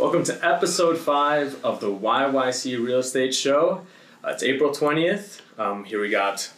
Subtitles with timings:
[0.00, 3.86] Welcome to episode five of the YYC Real Estate Show.
[4.24, 5.42] Uh, it's April 20th.
[5.58, 6.50] Um, here we got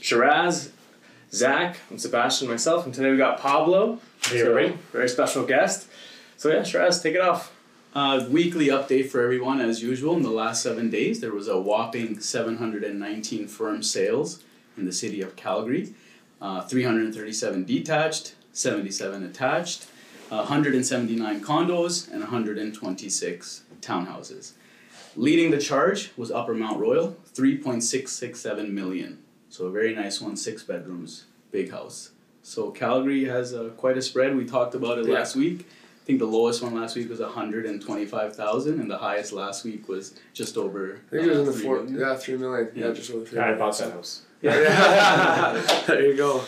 [0.00, 0.72] Shiraz,
[1.30, 4.00] Zach, and Sebastian, myself, and today we got Pablo.
[4.22, 5.88] So, very special guest.
[6.38, 7.54] So yeah, Shiraz, take it off.
[7.94, 10.16] Uh, weekly update for everyone as usual.
[10.16, 14.42] In the last seven days, there was a whopping 719 firm sales
[14.78, 15.92] in the city of Calgary,
[16.40, 19.86] uh, 337 detached, 77 attached,
[20.28, 24.52] 179 condos, and 126 townhouses.
[25.14, 29.18] Leading the charge was Upper Mount Royal, 3.667 million.
[29.48, 32.10] So a very nice one, six bedrooms, big house.
[32.42, 34.36] So Calgary has uh, quite a spread.
[34.36, 35.14] We talked about it Yeah.
[35.14, 35.66] last week.
[36.02, 40.14] I think the lowest one last week was 125,000 and the highest last week was
[40.32, 41.84] just over I think it was uh, in the three four.
[41.88, 42.70] Yeah, three million.
[42.74, 42.92] Yeah, Yeah.
[42.92, 43.58] just over three I million.
[43.58, 44.22] bought that house.
[44.42, 45.82] Yeah.
[45.88, 46.44] there you go.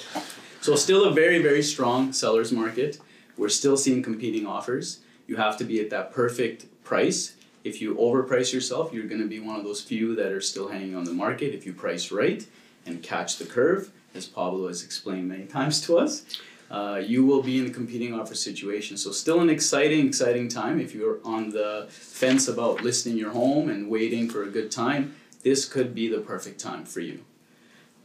[0.60, 2.98] So still a very very strong sellers market.
[3.38, 5.00] We're still seeing competing offers.
[5.28, 7.34] You have to be at that perfect price.
[7.64, 10.68] If you overprice yourself, you're going to be one of those few that are still
[10.68, 11.54] hanging on the market.
[11.54, 12.44] If you price right
[12.84, 16.24] and catch the curve, as Pablo has explained many times to us,
[16.70, 18.96] uh, you will be in a competing offer situation.
[18.96, 20.80] So still an exciting, exciting time.
[20.80, 25.14] If you're on the fence about listing your home and waiting for a good time,
[25.42, 27.24] this could be the perfect time for you.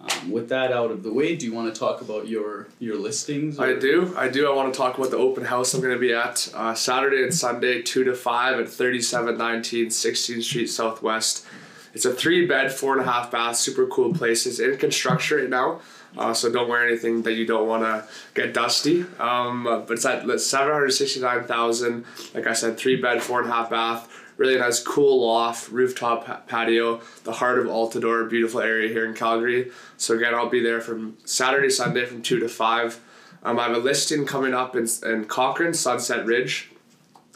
[0.03, 2.97] Um, with that out of the way, do you want to talk about your your
[2.97, 3.57] listings?
[3.59, 4.13] I do.
[4.17, 4.51] I do.
[4.51, 7.23] I want to talk about the open house I'm going to be at uh, Saturday
[7.23, 11.45] and Sunday, 2 to 5 at 3719 16th Street Southwest.
[11.93, 14.45] It's a three bed, four and a half bath, super cool place.
[14.45, 15.79] It's in construction right now.
[16.17, 19.05] Uh, so don't wear anything that you don't want to get dusty.
[19.19, 22.05] Um, but it's at 769,000.
[22.33, 24.09] Like I said, three bed, four and a half bath.
[24.37, 29.71] Really nice, cool loft, rooftop patio, the heart of Altadore, beautiful area here in Calgary.
[29.97, 32.99] So again, I'll be there from Saturday, Sunday from two to five.
[33.43, 36.71] Um, I have a listing coming up in, in Cochrane, Sunset Ridge.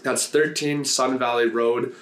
[0.03, 1.93] That's 13 Sun Valley Road.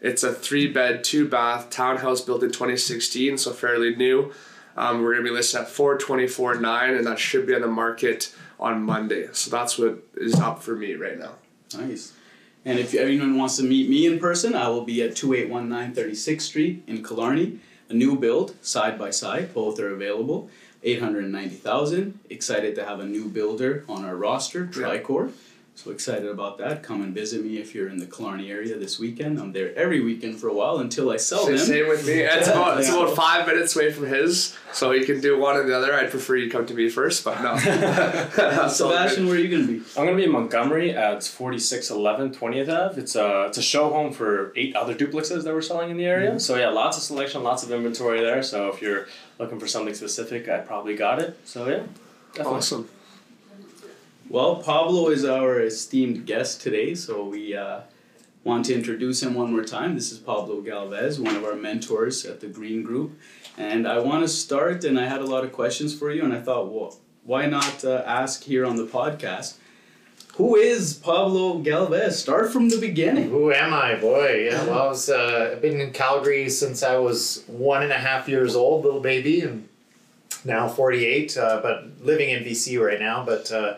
[0.00, 4.32] It's a three bed, two bath townhouse built in 2016, so fairly new.
[4.76, 8.82] Um, we're gonna be listed at 424.9, and that should be on the market on
[8.82, 9.28] Monday.
[9.32, 11.32] So that's what is up for me right now.
[11.78, 12.12] Nice.
[12.64, 16.40] And if anyone wants to meet me in person, I will be at 2819 36th
[16.40, 17.60] Street in Killarney.
[17.90, 20.48] A new build, side by side, both are available.
[20.82, 22.18] 890,000.
[22.30, 25.32] Excited to have a new builder on our roster, Tricor.
[25.76, 26.84] So excited about that.
[26.84, 29.40] Come and visit me if you're in the Killarney area this weekend.
[29.40, 31.66] I'm there every weekend for a while until I sell Same, them.
[31.66, 32.12] same with me.
[32.20, 33.02] It's about it's Yeah.
[33.02, 35.92] about five minutes away from his, so you can do one or the other.
[35.92, 37.56] I'd prefer you come to me first, but no.
[37.56, 38.98] That's all good.
[38.98, 39.84] Sebastian, where are you going to be?
[39.98, 43.00] I'm gonna be in Montgomery at 4611 20th Ave.
[43.00, 46.06] It's a it's a show home for eight other duplexes that we're selling in the
[46.06, 46.30] area.
[46.30, 46.38] Mm-hmm.
[46.38, 48.44] So yeah, lots of selection, lots of inventory there.
[48.44, 49.08] So if you're
[49.40, 51.36] looking for something specific, I probably got it.
[51.44, 51.82] So yeah,
[52.32, 52.58] definitely.
[52.58, 52.88] Awesome.
[54.34, 57.82] Well, Pablo is our esteemed guest today, so we uh,
[58.42, 59.94] want to introduce him one more time.
[59.94, 63.16] This is Pablo Galvez, one of our mentors at the Green Group.
[63.56, 66.32] And I want to start, and I had a lot of questions for you, and
[66.32, 69.54] I thought, well, why not uh, ask here on the podcast?
[70.34, 72.18] Who is Pablo Galvez?
[72.18, 73.30] Start from the beginning.
[73.30, 74.48] Who am I, boy?
[74.50, 77.98] Yeah, well, I was, uh, I've been in Calgary since I was one and a
[77.98, 79.68] half years old, little baby, and
[80.44, 83.24] now 48, uh, but living in BC right now.
[83.24, 83.74] But uh,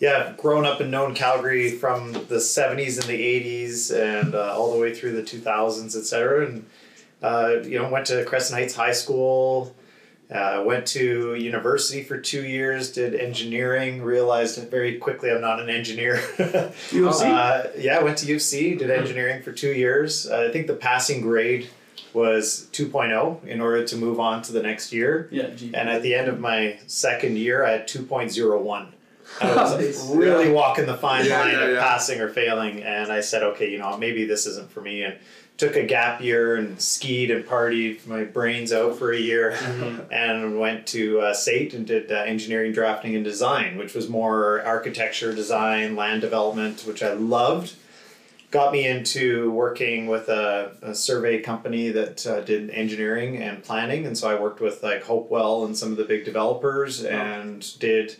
[0.00, 4.56] yeah, I've grown up and known Calgary from the 70s and the 80s and uh,
[4.56, 6.46] all the way through the 2000s, et cetera.
[6.46, 6.66] And,
[7.22, 9.76] uh, you know, went to Crescent Heights High School,
[10.30, 15.68] uh, went to university for two years, did engineering, realized very quickly I'm not an
[15.68, 16.14] engineer.
[16.38, 17.30] UFC?
[17.30, 20.26] Uh, yeah, went to UC, did engineering for two years.
[20.26, 21.68] Uh, I think the passing grade
[22.14, 25.28] was 2.0 in order to move on to the next year.
[25.30, 25.72] Yeah, G.
[25.74, 28.92] And at the end of my second year, I had 2.01.
[29.40, 31.80] I was really walking the fine Yeah, line yeah, of yeah.
[31.80, 32.82] passing or failing.
[32.82, 35.02] And I said, okay, you know, maybe this isn't for me.
[35.02, 35.14] And
[35.56, 39.50] took a gap year and skied and partied my brains out for a year
[40.10, 44.62] and went to uh, SAIT and did uh, engineering, drafting, and design, which was more
[44.62, 47.74] architecture, design, land development, which I loved.
[48.50, 54.06] Got me into working with a, a survey company that uh, did engineering and planning,
[54.06, 58.16] and so I worked with like Hopewell and some of the big developers and did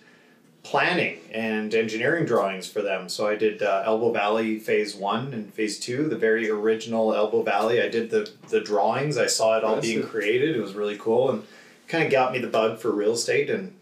[0.62, 3.08] planning and engineering drawings for them.
[3.08, 7.42] So I did uh, Elbow Valley Phase One and Phase Two, the very original Elbow
[7.42, 7.80] Valley.
[7.82, 9.16] I did the the drawings.
[9.16, 10.10] I saw it all being Impressive.
[10.20, 10.56] created.
[10.56, 11.44] It was really cool and
[11.88, 13.74] kind of got me the bug for real estate and.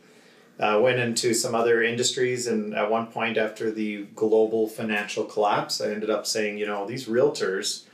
[0.60, 5.81] Uh, went into some other industries, and at one point, after the global financial collapse,
[5.81, 7.84] I ended up saying, you know, these realtors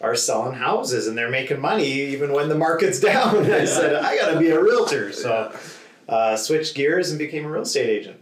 [0.00, 3.50] are selling houses and they're making money even when the market's down.
[3.52, 5.12] I said, I got to be a realtor.
[5.12, 5.54] So
[6.08, 8.18] uh, switched gears and became a real estate agent.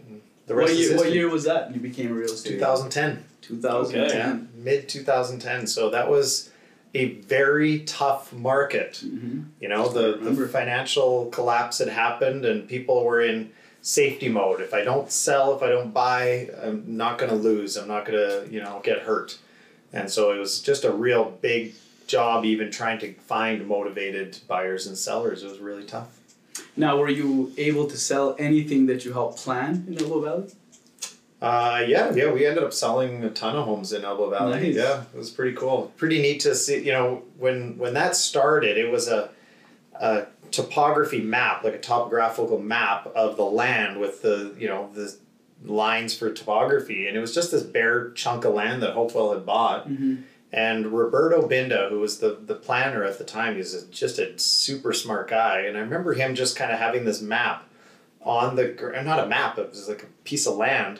[0.47, 1.73] The What year, is what year was that?
[1.73, 2.53] You became a real estate.
[2.53, 3.23] 2010.
[3.41, 4.49] 2010.
[4.55, 6.49] mid 2010 so that was
[6.93, 9.41] a very tough market Mm-hmm.
[9.59, 13.51] you know the, the financial collapse had happened and people were in
[13.81, 17.75] safety mode if i don't sell if i don't buy i'm not going to lose
[17.75, 19.37] i'm not going to you know get hurt
[19.91, 21.73] and so it was just a real big
[22.07, 26.17] job even trying to find motivated buyers and sellers it was really tough
[26.75, 30.47] Now, were you able to sell anything that you helped plan in Elbow Valley?
[31.41, 34.71] Uh, yeah, yeah, we ended up selling a ton of homes in Elbow Valley.
[34.71, 34.75] Nice.
[34.75, 35.91] Yeah, it was pretty cool.
[35.97, 36.85] Pretty neat to see.
[36.85, 39.29] You know, when when that started, it was a,
[39.99, 45.13] a topography map, like a topographical map of the land with the you know the
[45.65, 49.45] lines for topography, and it was just this bare chunk of land that Hopewell had
[49.45, 49.89] bought.
[49.89, 50.21] Mm-hmm.
[50.53, 54.19] And Roberto Binda, who was the, the planner at the time, he was a, just
[54.19, 55.61] a super smart guy.
[55.61, 57.67] And I remember him just kind of having this map
[58.21, 60.99] on the, not a map, it was like a piece of land.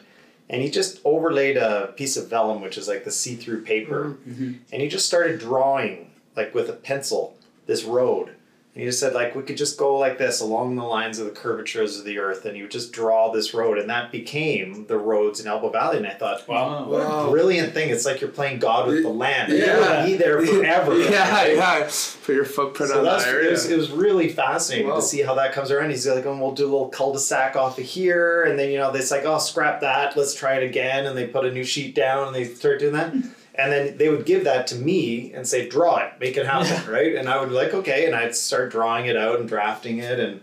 [0.50, 4.18] And he just overlaid a piece of vellum, which is like the see through paper.
[4.28, 4.54] Mm-hmm.
[4.72, 8.36] And he just started drawing, like with a pencil, this road.
[8.76, 11.26] And he just said, like, we could just go like this along the lines of
[11.26, 12.44] the curvatures of the earth.
[12.46, 13.78] And he would just draw this road.
[13.78, 15.98] And that became the roads in Elbow Valley.
[15.98, 16.86] And I thought, Wow.
[16.90, 17.92] what a brilliant thing.
[17.92, 19.52] It's like you're playing God with the land.
[19.54, 19.80] You're Yeah.
[19.80, 20.98] gonna be there forever.
[20.98, 21.92] yeah, yeah.
[22.26, 24.96] Put your footprint So on that's, that it, was, it was really fascinating Wow.
[24.96, 25.92] to see how that comes around.
[25.92, 28.42] He's like, oh, we'll do a little cul-de-sac off of here.
[28.46, 30.18] And then, you know, it's like, oh, scrap that.
[30.18, 31.06] Let's try it again.
[31.06, 33.14] And they put a new sheet down and they start doing that.
[33.56, 36.92] And then they would give that to me and say, draw it, make it happen,
[36.92, 37.16] right?
[37.16, 38.06] And I would be like, okay.
[38.06, 40.20] And I'd start drawing it out and drafting it.
[40.20, 40.42] And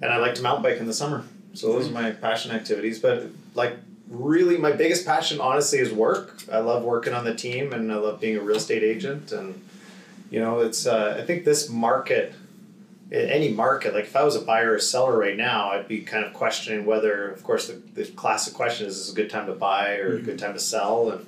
[0.00, 1.24] and I like to mountain bike in the summer.
[1.54, 2.98] So those are my passion activities.
[3.00, 3.74] But like
[4.08, 6.42] really, my biggest passion, honestly, is work.
[6.50, 9.32] I love working on the team, and I love being a real estate agent.
[9.32, 9.60] And
[10.30, 12.34] you know, it's uh, I think this market.
[13.10, 16.24] Any market, like if I was a buyer or seller right now, I'd be kind
[16.24, 19.44] of questioning whether, of course, the, the classic question is: is this a good time
[19.48, 21.10] to buy or a good time to sell?
[21.10, 21.26] And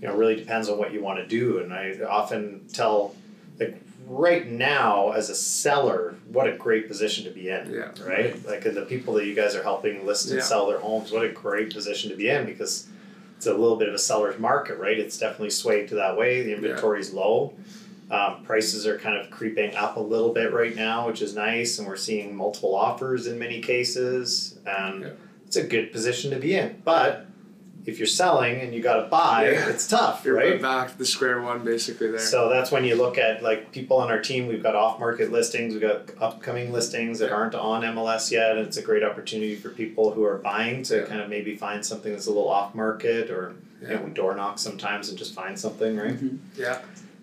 [0.00, 1.58] you know, really depends on what you want to do.
[1.58, 3.14] And I often tell,
[3.58, 7.72] like, right now as a seller, what a great position to be in.
[7.72, 7.90] Yeah.
[8.04, 8.44] Right?
[8.46, 10.44] Like, the people that you guys are helping list and Yeah.
[10.44, 12.86] sell their homes, what a great position to be in because
[13.36, 14.98] it's a little bit of a seller's market, right?
[14.98, 16.42] It's definitely swayed to that way.
[16.42, 17.54] The inventory's low.
[18.10, 21.78] Um, prices are kind of creeping up a little bit right now, which is nice,
[21.78, 25.08] and we're seeing multiple offers in many cases, and Yeah.
[25.46, 26.82] it's a good position to be in.
[26.84, 27.26] But
[27.86, 29.68] if you're selling and you got to buy, Yeah.
[29.70, 30.60] it's tough, You're right?
[30.60, 32.08] back to the square one, basically.
[32.10, 32.18] There.
[32.18, 34.46] So that's when you look at like people on our team.
[34.48, 35.72] We've got off-market listings.
[35.72, 37.36] We've got upcoming listings that Yeah.
[37.36, 38.56] aren't on MLS yet.
[38.58, 41.02] And it's a great opportunity for people who are buying to Yeah.
[41.04, 44.58] kind of maybe find something that's a little off-market, or you know, we door knock
[44.58, 46.16] sometimes and just find something, right?
[46.56, 46.78] yeah.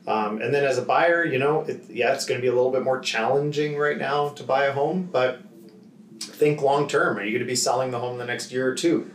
[0.08, 2.54] Um, and then as a buyer, you know, it, yeah, it's going to be a
[2.56, 5.40] little bit more challenging right now to buy a home, but
[6.20, 7.18] think long term.
[7.18, 9.12] Are you going to be selling the home the next year or two?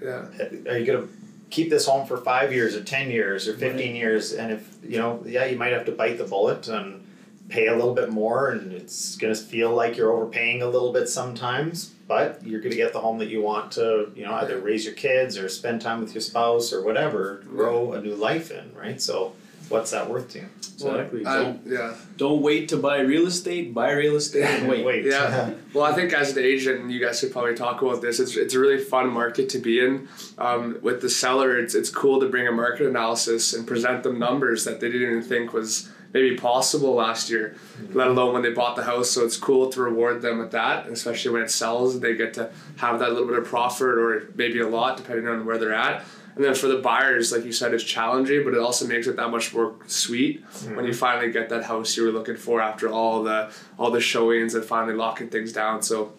[0.00, 0.26] Yeah.
[0.68, 1.08] Are you going to
[1.50, 4.32] keep this home for five years or 10 years or 15 years?
[4.32, 7.04] And if, you know, yeah, you might have to bite the bullet and
[7.48, 10.92] pay a little bit more, and it's going to feel like you're overpaying a little
[10.92, 14.34] bit sometimes, but you're going to get the home that you want to, you know,
[14.34, 18.14] either raise your kids or spend time with your spouse or whatever, grow a new
[18.14, 19.00] life in, right?
[19.00, 19.32] So,
[19.68, 20.48] what's that worth to you?
[20.74, 21.26] Exactly.
[21.26, 21.94] I- don't yeah.
[22.16, 23.74] don't wait to buy real estate.
[23.74, 25.04] Buy real estate and wait.
[25.04, 25.52] Yeah.
[25.74, 28.20] Well, I think as an agent, you guys could probably talk about this.
[28.20, 30.08] It's, it's a really fun market to be in.
[30.38, 34.18] Um, with the seller, it's it's cool to bring a market analysis and present them
[34.18, 37.56] numbers that they didn't even think was maybe possible last year,
[37.92, 39.10] let alone when they bought the house.
[39.10, 42.00] So it's cool to reward them with that, especially when it sells.
[42.00, 45.44] They get to have that little bit of profit or maybe a lot, depending on
[45.44, 46.04] where they're at.
[46.34, 49.16] And then for the buyers, like you said, it's challenging, but it also makes it
[49.16, 50.76] that much more sweet mm-hmm.
[50.76, 54.00] when you finally get that house you were looking for after all the all the
[54.00, 55.82] showings and finally locking things down.
[55.82, 56.12] So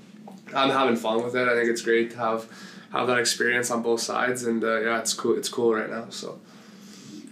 [0.53, 1.47] I'm having fun with it.
[1.47, 2.49] I think it's great to have
[2.91, 5.37] have that experience on both sides, and uh, yeah, it's cool.
[5.37, 6.07] It's cool right now.
[6.09, 6.39] So.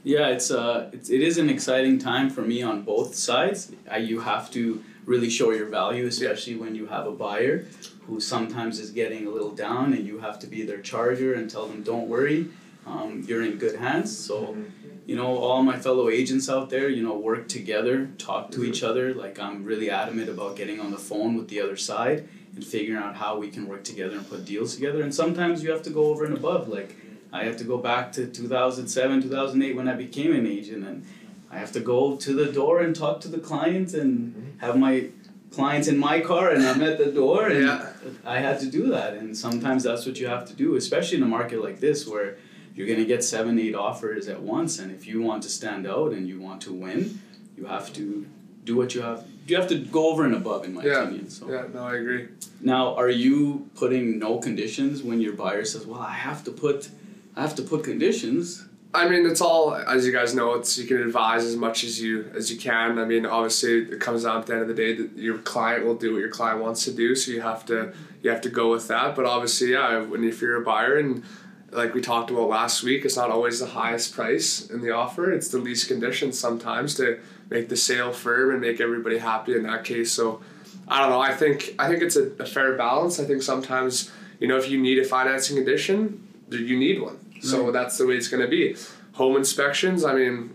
[0.03, 3.73] Yeah, it's uh, it's, it is an exciting time for me on both sides.
[3.91, 6.59] Uh, you have to really show your value, especially yeah.
[6.59, 7.65] when you have a buyer
[8.05, 11.49] who sometimes is getting a little down, and you have to be their charger and
[11.49, 12.47] tell them, "Don't worry,
[12.87, 14.37] um, you're in good hands." So.
[14.47, 14.63] Mm-hmm.
[15.07, 18.69] You know, all my fellow agents out there, you know, work together, talk to mm-hmm.
[18.69, 19.13] each other.
[19.13, 23.01] Like, I'm really adamant about getting on the phone with the other side and figuring
[23.01, 25.01] out how we can work together and put deals together.
[25.01, 26.67] And sometimes you have to go over and above.
[26.67, 26.93] Like,
[27.31, 31.05] I have to go back to 2007, 2008 when I became an agent, and
[31.49, 34.59] I have to go to the door and talk to the clients and mm-hmm.
[34.59, 35.09] have my
[35.51, 37.89] clients in my car and I'm at the door and yeah.
[38.25, 41.23] I had to do that and sometimes that's what you have to do especially in
[41.23, 42.37] a market like this where
[42.77, 45.85] you're going to get seven eight offers at once and if you want to stand
[45.85, 47.19] out and you want to win
[47.57, 48.25] you have to
[48.63, 51.03] do what you have you have to go over and above in my yeah.
[51.03, 52.29] opinion so yeah no I agree
[52.61, 56.89] now are you putting no conditions when your buyer says well I have to put
[57.37, 58.65] I have to put conditions.
[58.95, 60.55] I mean, it's all as you guys know.
[60.55, 62.97] It's you can advise as much as you as you can.
[62.97, 65.85] I mean, obviously, it comes down at the end of the day that your client
[65.85, 67.15] will do what your client wants to do.
[67.15, 67.93] So you have to
[68.23, 69.15] you have to go with that.
[69.15, 71.23] But obviously, yeah, when if you're a buyer and
[71.71, 75.31] like we talked about last week, it's not always the highest price in the offer.
[75.31, 77.19] It's the least conditions sometimes to
[77.49, 80.11] make the sale firm and make everybody happy in that case.
[80.11, 80.41] So
[80.87, 81.19] I don't know.
[81.19, 83.19] I think I think it's a, a fair balance.
[83.19, 87.71] I think sometimes you know if you need a financing condition, you need one so
[87.71, 88.75] that's the way it's going to be.
[89.13, 90.03] Home inspections.
[90.03, 90.51] I mean,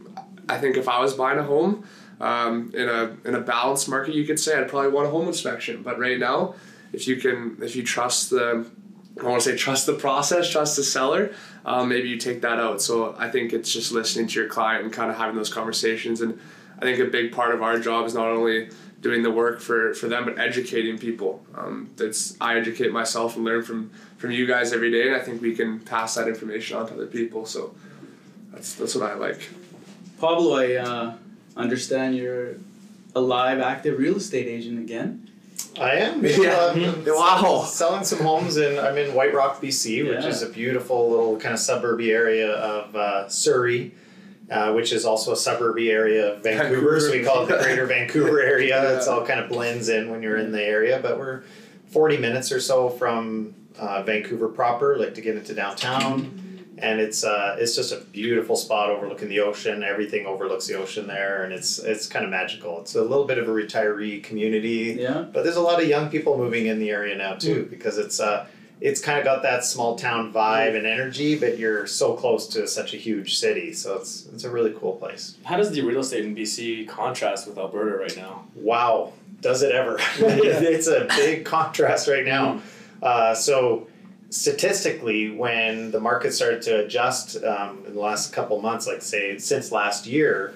[0.49, 1.85] I think if I was buying a home
[2.21, 5.29] um, in a in a balanced market, you could say I'd probably want a home
[5.29, 5.83] inspection.
[5.83, 6.55] But right now,
[6.93, 8.67] if you can, if you trust the,
[9.21, 11.35] I want to say trust the process, trust the seller.
[11.65, 12.81] Um, maybe you take that out.
[12.81, 16.21] So I think it's just listening to your client and kind of having those conversations.
[16.21, 16.41] And
[16.79, 19.93] I think a big part of our job is not only doing the work for,
[19.95, 21.45] for them, but educating people.
[21.55, 25.19] Um, that's I educate myself and learn from from you guys every day, and I
[25.19, 27.45] think we can pass that information on to other people.
[27.45, 27.75] So
[28.53, 29.51] that's that's what I like.
[30.21, 31.15] Pablo, I uh,
[31.57, 32.55] understand you're
[33.15, 35.29] a live, active real estate agent again.
[35.81, 36.25] I am.
[36.25, 36.51] Yeah.
[36.51, 37.65] Uh, wow.
[37.67, 40.29] Selling some homes in I'm in White Rock, BC, which yeah.
[40.29, 43.95] is a beautiful little kind of suburby area of uh, Surrey.
[44.51, 47.01] Uh, which is also a suburby area of Vancouver, Vancouver.
[47.01, 48.83] so we call it the Greater Vancouver area.
[48.83, 48.97] yeah.
[48.97, 51.43] It's all kind of blends in when you're in the area, but we're
[51.87, 56.42] 40 minutes or so from uh, Vancouver proper, like to get into downtown.
[56.83, 59.85] And it's uh, it's just a beautiful spot overlooking the ocean.
[59.85, 62.81] Everything overlooks the ocean there, and it's it's kind of magical.
[62.81, 64.97] It's a little bit of a retiree community.
[64.99, 65.27] Yeah.
[65.33, 67.71] But there's a lot of young people moving in the area now too, mm.
[67.71, 68.47] because it's uh,
[68.83, 72.67] it's kind of got that small town vibe and energy, but you're so close to
[72.67, 75.37] such a huge city, so it's it's a really cool place.
[75.45, 78.45] How does the real estate in BC contrast with Alberta right now?
[78.57, 79.99] Wow, does it ever?
[80.19, 82.55] it's a big contrast right now.
[82.55, 82.61] Mm.
[83.03, 83.87] Uh, so
[84.33, 89.39] statistically, when the market started to adjust um, in the last couple months, like say
[89.39, 90.55] since last year,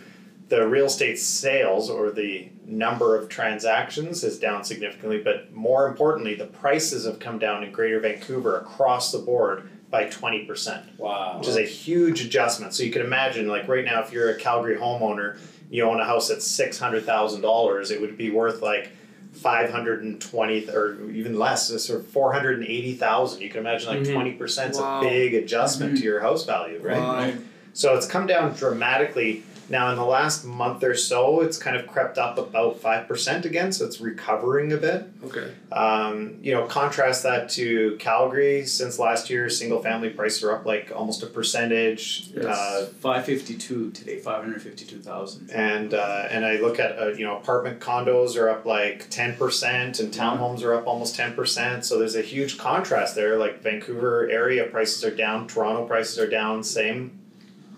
[0.49, 6.35] the real estate sales or the number of transactions is down significantly, but more importantly,
[6.35, 10.99] the prices have come down in Greater Vancouver across the board by 20%.
[10.99, 11.39] Wow.
[11.39, 12.75] Which is a huge adjustment.
[12.75, 16.05] So you can imagine, like right now, if you're a Calgary homeowner, you own a
[16.05, 18.91] house that's $600,000, it would be worth like
[19.37, 23.41] 520 or even less, sort of 480,000.
[23.41, 24.43] You can imagine like mm-hmm.
[24.43, 25.01] 20% is wow.
[25.01, 26.01] a big adjustment mm-hmm.
[26.01, 26.99] to your house value, right?
[26.99, 27.33] Wow.
[27.73, 31.89] So it's come down dramatically now, in the last month or so, it's kind of
[31.89, 35.09] crept up about 5% again, so it's recovering a bit.
[35.25, 35.53] Okay.
[35.73, 38.65] Um, you know, contrast that to Calgary.
[38.65, 42.29] Since last year, single family prices are up like almost a percentage.
[42.35, 42.45] Yes.
[42.45, 45.51] Uh, 552 today, 552,000.
[45.51, 49.99] And uh, and I look at, uh, you know, apartment condos are up like 10%,
[49.99, 51.85] and townhomes are up almost 10%.
[51.85, 53.37] So there's a huge contrast there.
[53.37, 57.19] Like Vancouver area prices are down, Toronto prices are down, same.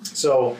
[0.02, 0.56] So,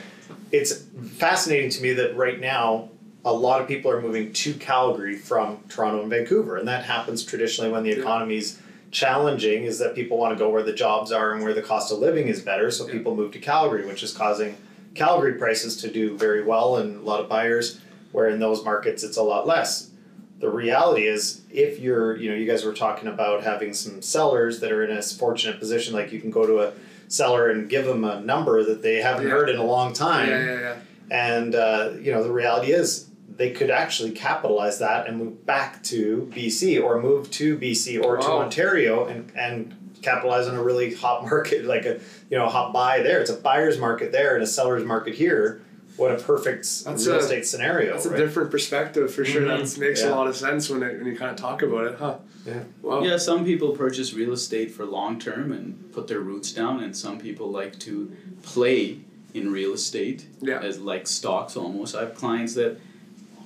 [0.53, 0.85] it's
[1.17, 2.91] fascinating to me that right now
[3.25, 7.25] a lot of people are moving to Calgary from Toronto and Vancouver, and that happens
[7.25, 9.65] traditionally when the economy's challenging.
[9.65, 11.99] Is that people want to go where the jobs are and where the cost of
[11.99, 12.93] living is better, so yeah.
[12.93, 14.57] people move to Calgary, which is causing
[14.95, 17.81] Calgary prices to do very well and a lot of buyers.
[18.13, 19.91] Where in those markets it's a lot less.
[20.39, 24.61] The reality is, if you're, you know, you guys were talking about having some sellers
[24.61, 26.73] that are in a fortunate position, like you can go to a
[27.09, 29.31] seller and give them a number that they haven't yeah.
[29.31, 30.29] heard in a long time.
[30.29, 30.77] Yeah, yeah, yeah.
[31.11, 35.83] and uh, you know the reality is they could actually capitalize that and move back
[35.85, 40.95] to BC or move to BC or to Ontario and and capitalize on a really
[40.95, 42.01] hot market like a
[42.31, 43.21] you know hot buy there.
[43.21, 45.63] It's a buyer's market there and a seller's market here.
[45.99, 47.93] What a perfect That's real a- estate scenario.
[47.93, 49.43] That's a different perspective for sure.
[49.43, 49.75] Mhm.
[49.75, 50.11] That makes Yeah.
[50.11, 52.15] a lot of sense when it, when you kind of talk about it, huh?
[52.47, 52.63] Yeah.
[52.83, 53.03] Wow.
[53.03, 56.97] Yeah, some people purchase real estate for long term and put their roots down, and
[56.97, 58.13] some people like to
[58.43, 58.99] play
[59.35, 60.61] in real estate Yeah.
[60.61, 61.97] as like stocks almost.
[61.97, 62.79] I have clients that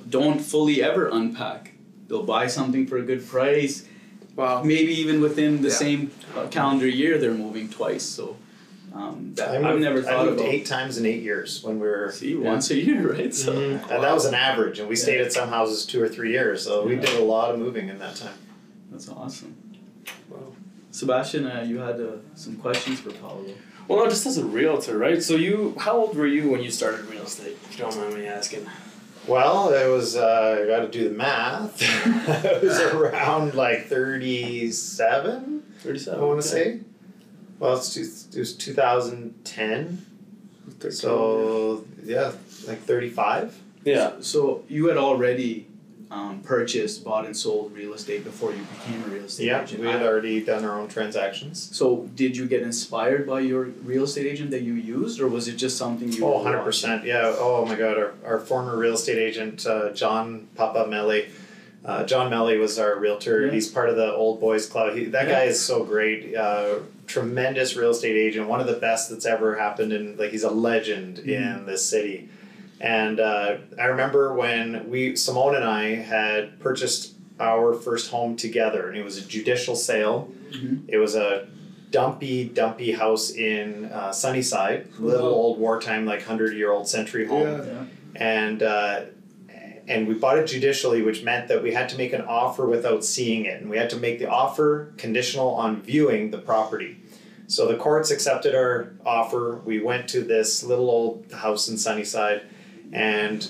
[0.08, 1.72] don't fully ever unpack.
[2.08, 3.84] They'll buy something for a good price,
[4.36, 4.62] Wow.
[4.62, 5.74] maybe even within the Yeah.
[5.74, 8.02] same uh, calendar year they're moving twice.
[8.02, 8.36] So
[8.94, 10.48] um, that, I I've moved, never I moved about.
[10.52, 13.34] eight times in eight years when we were See, once a year, right?
[13.34, 13.90] So Mhm.
[13.90, 16.62] and that was an average, and we stayed at some houses two or three years.
[16.64, 18.34] So we did a lot of moving in that time.
[18.90, 19.54] that's awesome.
[20.28, 20.38] Wow.
[20.90, 23.44] Sebastian, uh, you had uh, some questions for Paulo.
[23.88, 25.22] Well, no, just as a realtor, right?
[25.22, 27.56] So you, how old were you when you started real estate?
[27.64, 28.66] If you don't mind me asking.
[29.26, 31.80] Well, it was uh, I got to do the math.
[32.44, 35.62] it was around like thirty-seven.
[35.80, 36.20] 37.
[36.20, 36.80] I want to say.
[37.62, 40.04] Well, it's two, it was two thousand ten.
[40.90, 42.32] So yeah,
[42.66, 43.56] like thirty-five.
[43.84, 44.14] Yeah.
[44.20, 45.68] So you had already
[46.10, 49.80] um, purchased, bought, and sold real estate before you became a real estate Yeah, agent.
[49.80, 51.70] we had already done our own transactions.
[51.76, 55.46] So did you get inspired by your real estate agent that you used, or was
[55.46, 56.24] it just something you?
[56.24, 57.04] Oh, 100 percent.
[57.04, 57.32] Yeah.
[57.38, 57.96] Oh my God.
[57.96, 61.28] Our, our former real estate agent, uh, John Papa Melly.
[61.84, 63.46] Uh, John Melly was our realtor.
[63.46, 63.52] Yeah.
[63.52, 64.94] He's part of the Old Boys Club.
[64.96, 65.32] He, that Yeah.
[65.34, 66.34] guy is so great.
[66.34, 66.78] Uh,
[67.12, 68.48] tremendous real estate agent.
[68.48, 69.92] One of the best that's ever happened.
[69.92, 72.28] And like he's a legend in this city.
[72.80, 78.88] And uh, I remember when we Simone and I had purchased our first home together,
[78.88, 80.32] and it was a judicial sale.
[80.50, 80.82] Mhm.
[80.88, 81.46] It was a
[81.90, 87.42] dumpy, dumpy house in uh, Sunnyside, little old wartime, like hundred year old century home,
[87.42, 87.64] Yeah.
[87.64, 87.84] Yeah.
[88.16, 89.00] and uh,
[89.88, 93.04] and we bought it judicially, which meant that we had to make an offer without
[93.04, 96.96] seeing it, and we had to make the offer conditional on viewing the property.
[97.46, 99.60] So the courts accepted our offer.
[99.64, 102.42] We went to this little old house in Sunnyside,
[102.92, 103.46] and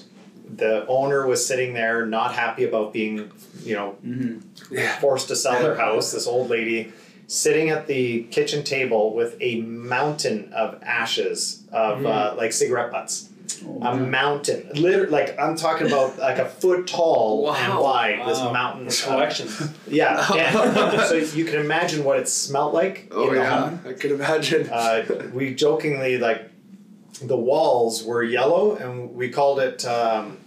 [0.54, 3.30] the owner was sitting there, not happy about being,
[3.62, 4.74] you know, Mm-hmm.
[4.74, 4.98] Yeah.
[5.00, 6.12] forced to sell their house.
[6.12, 6.92] This old lady
[7.26, 13.28] sitting at the kitchen table with a mountain of ashes of uh, like cigarette butts.
[13.64, 14.10] Oh, A man.
[14.10, 18.22] mountain, literally, like I'm talking about, like a foot tall and wide.
[18.26, 18.52] This Wow.
[18.52, 19.48] mountain, This of- collection.
[19.86, 20.26] yeah.
[20.32, 23.80] And so you can imagine what it smelled like Oh in the yeah, home.
[23.86, 24.68] I could imagine.
[24.68, 26.50] Uh, we jokingly like
[27.22, 30.38] the walls were yellow, and we called it um,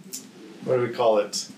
[0.64, 1.48] what do we call it?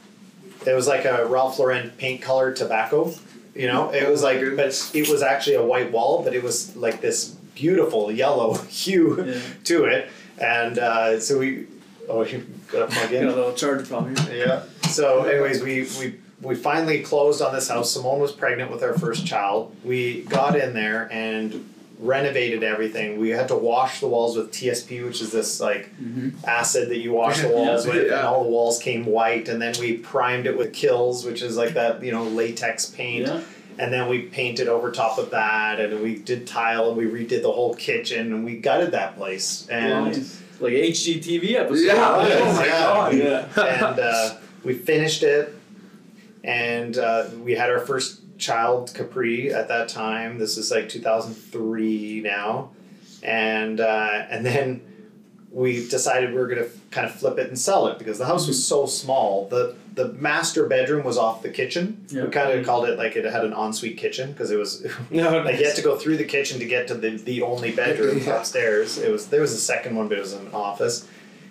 [0.66, 3.12] It was like a Ralph Lauren paint color tobacco.
[3.54, 6.42] You know, it was Oh like, but it was actually a white wall, but it
[6.42, 9.40] was like this beautiful yellow hue Yeah.
[9.64, 10.08] to it,
[10.40, 11.66] and uh, so we.
[12.08, 13.24] Oh, you got to plug in.
[13.24, 14.46] Got a little charger problem here.
[14.46, 14.62] Yeah.
[14.88, 17.92] So, anyways, we we we finally closed on this house.
[17.92, 19.74] Simone was pregnant with our first child.
[19.84, 21.68] We got in there and
[22.00, 23.18] renovated everything.
[23.18, 26.32] We had to wash the walls with TSP, which is this like Mhm.
[26.46, 29.48] acid that you wash the Yeah, walls with, and all the walls came white.
[29.48, 33.26] And then we primed it with Kilz, which is like that you know latex paint.
[33.26, 33.40] Yeah.
[33.78, 37.42] And then we painted over top of that, and we did tile, and we redid
[37.42, 39.68] the whole kitchen, and we gutted that place.
[39.70, 40.42] And Nice.
[40.60, 41.84] Like HGTV episode.
[41.84, 42.14] Yeah.
[42.16, 42.78] Oh my Yeah.
[42.80, 43.46] god, yeah.
[43.88, 45.54] and uh, we finished it,
[46.42, 50.38] and uh, we had our first child, Capri, at that time.
[50.38, 52.70] This is like two thousand three now,
[53.22, 54.82] and uh, and then
[55.52, 58.46] we decided we were gonna kind of flip it and sell it because the house
[58.48, 59.48] was so small.
[59.48, 62.06] the The master bedroom was off the kitchen.
[62.08, 62.22] Yeah.
[62.26, 65.42] We kind of called it like it had an ensuite kitchen because it was No,
[65.42, 68.18] like you had to go through the kitchen to get to the, the only bedroom
[68.24, 68.36] Yeah.
[68.38, 68.96] upstairs.
[68.96, 71.08] It was there was a second one, but it was an office,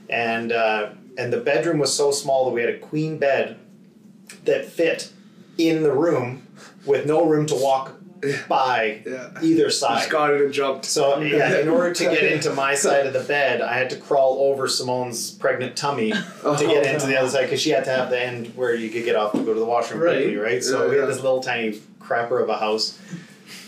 [0.09, 3.57] and uh, and the bedroom was so small that we had a queen bed
[4.45, 5.11] that fit
[5.57, 6.47] in the room
[6.85, 7.96] with no room to walk
[8.47, 9.29] by Yeah.
[9.41, 10.09] either Just side.
[10.09, 10.85] got it and jumped.
[10.85, 13.95] So yeah, in order to get into my side of the bed, I had to
[13.97, 17.91] crawl over Simone's pregnant tummy to get into the other side because she had to
[17.91, 20.15] have the end where you could get off to go to the washroom Right.
[20.17, 20.63] quickly, right?
[20.63, 22.97] So Yeah, we had this little tiny crapper of a house,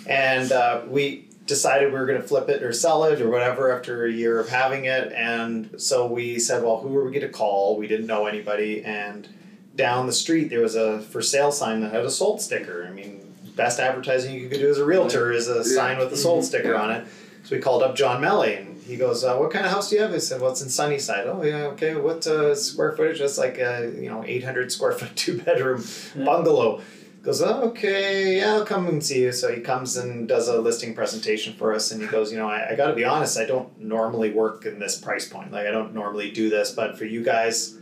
[0.08, 3.76] and uh, we decided we were going to flip it or sell it or whatever
[3.76, 7.22] after a year of having it, and so we said, well, who are we going
[7.26, 7.76] to call?
[7.78, 9.28] We didn't know anybody, and
[9.76, 12.86] down the street there was a for sale sign that had a sold sticker.
[12.88, 13.29] I mean,
[13.60, 16.76] best advertising you could do as a realtor is a sign with a sold sticker
[16.76, 17.06] on it.
[17.44, 19.96] So we called up John Melly and he goes, uh, "What kind of house do
[19.98, 21.96] you have?" I said, "Well, it's in Sunnyside." Oh yeah, okay.
[21.96, 23.20] What uh, square footage?
[23.20, 25.84] That's like a you know eight hundred square foot two bedroom
[26.16, 26.26] Yeah.
[26.26, 26.82] bungalow.
[27.22, 29.34] goes, oh, okay, yeah, I'll come and see you.
[29.34, 32.48] So he comes and does a listing presentation for us, and he goes, you know,
[32.50, 35.52] I, I got to be honest, I don't normally work in this price point.
[35.52, 37.76] Like, I don't normally do this, but for you guys,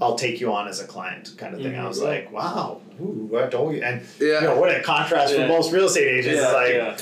[0.00, 1.76] I'll take you on as a client, kind of thing.
[1.76, 3.82] I was like, wow, ooh, what don't we?
[3.82, 4.40] And Yeah.
[4.40, 5.40] you know, what a contrast Yeah.
[5.40, 6.40] from most real estate agents.
[6.40, 6.52] Yeah, it's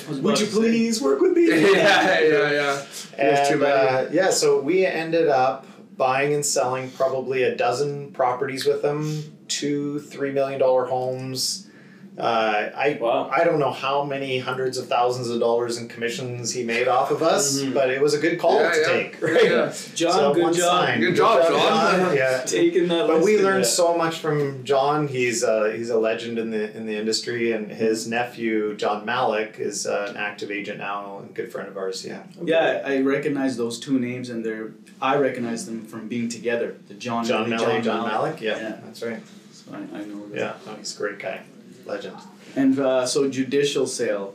[0.07, 0.23] like, yeah.
[0.23, 1.49] Would you to say- please work with me?
[1.49, 2.83] yeah, yeah, yeah.
[3.17, 5.67] There's too And uh, yeah, so we ended up
[5.99, 11.69] buying and selling probably a dozen properties with them, two three million dollar homes.
[12.19, 13.31] Uh, I Wow.
[13.31, 17.11] I don't know how many hundreds of thousands of dollars in commissions he made off
[17.11, 17.75] of us, Mhm.
[17.75, 18.87] but it was a good call Yeah, to yeah.
[18.87, 19.21] take.
[19.23, 19.45] Right?
[19.45, 19.73] Yeah.
[19.95, 20.87] John, So good one job.
[20.87, 21.01] sign.
[21.01, 22.17] Good job, John.
[22.23, 22.43] yeah.
[22.47, 23.07] Taking that.
[23.07, 23.71] But we learned yeah.
[23.71, 25.09] so much from John.
[25.09, 29.57] He's uh, he's a legend in the in the industry, and his nephew John Malik
[29.59, 32.03] is uh, an active agent now and good friend of ours.
[32.07, 32.21] Yeah.
[32.43, 34.71] Yeah, I recognize those two names, and they're
[35.03, 36.77] I recognize them from being together.
[36.89, 38.41] The John, John Malley, Malik, John Malik.
[38.41, 38.77] Yeah, Yeah.
[38.87, 39.21] that's right.
[39.53, 40.23] So I, I know.
[40.33, 41.41] Yeah, no, he's a great guy,
[41.87, 42.17] legend.
[42.55, 44.35] And uh, so judicial sale,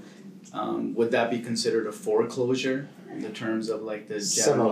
[0.54, 4.26] um, would that be considered a foreclosure in the terms of like the general?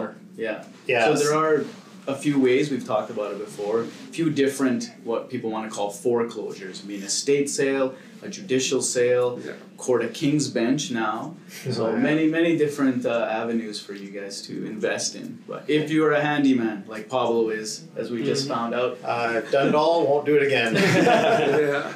[0.08, 0.16] Similar.
[0.38, 0.64] Yeah.
[0.88, 1.06] Yeah.
[1.06, 1.66] So there are
[2.08, 3.82] a few ways we've talked about it before.
[3.82, 6.82] A few different what people want to call foreclosures.
[6.84, 9.54] I mean, estate sale, a judicial sale, Yeah.
[9.78, 11.36] court of king's bench now.
[11.70, 11.98] So Oh, yeah.
[12.00, 15.40] many many different uh, avenues for you guys to invest in.
[15.48, 19.68] But if you're a handyman like Pablo is, as we just found out, Uh, done
[19.70, 20.74] it all, won't do it again.
[20.76, 21.94] yeah.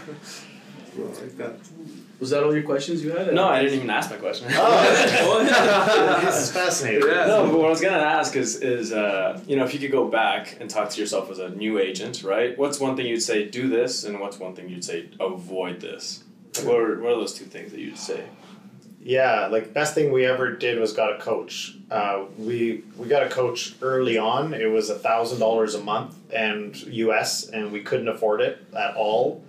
[0.97, 1.55] Like that.
[2.19, 3.33] was that all your questions you had?
[3.33, 4.47] No, I didn't even ask my question.
[4.51, 7.07] oh, this is fascinating.
[7.07, 7.25] Yeah.
[7.27, 9.91] No, but what I was gonna ask is, is uh, you know, if you could
[9.91, 12.57] go back and talk to yourself as a new agent, right?
[12.57, 16.23] What's one thing you'd say do this, and what's one thing you'd say avoid this?
[16.55, 18.23] Like, what are, what are those two things that you'd say?
[19.05, 21.75] Yeah, like best thing we ever did was got a coach.
[21.91, 24.53] Uh, we we got a coach early on.
[24.53, 28.95] It was a thousand dollars a month and US, and we couldn't afford it at
[28.95, 29.43] all.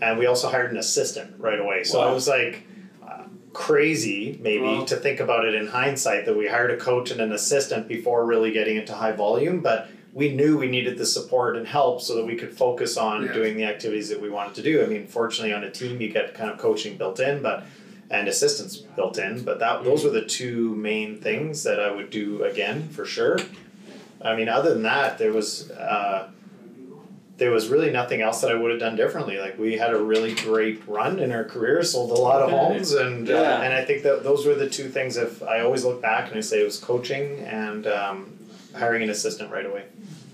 [0.00, 1.84] And we also hired an assistant right away.
[1.84, 2.10] So Wow.
[2.10, 2.62] it was like
[3.06, 4.84] uh, crazy, maybe Wow.
[4.84, 8.24] to think about it in hindsight that we hired a coach and an assistant before
[8.26, 9.88] really getting into high volume, but.
[10.12, 13.32] We knew we needed the support and help so that we could focus on Yeah.
[13.34, 14.82] doing the activities that we wanted to do.
[14.82, 17.64] I mean, fortunately, on a team, you get kind of coaching built in, but
[18.08, 19.42] and assistance built in.
[19.42, 23.38] But that those were the two main things that I would do again for sure.
[24.22, 26.28] I mean, other than that, there was uh,
[27.38, 29.38] there was really nothing else that I would have done differently.
[29.38, 32.92] Like we had a really great run in our career, sold a lot of homes,
[32.92, 33.40] and uh, yeah.
[33.40, 35.16] uh, and I think that those were the two things.
[35.16, 38.38] If I always look back and I say it was coaching and um,
[38.74, 39.84] hiring an assistant right away.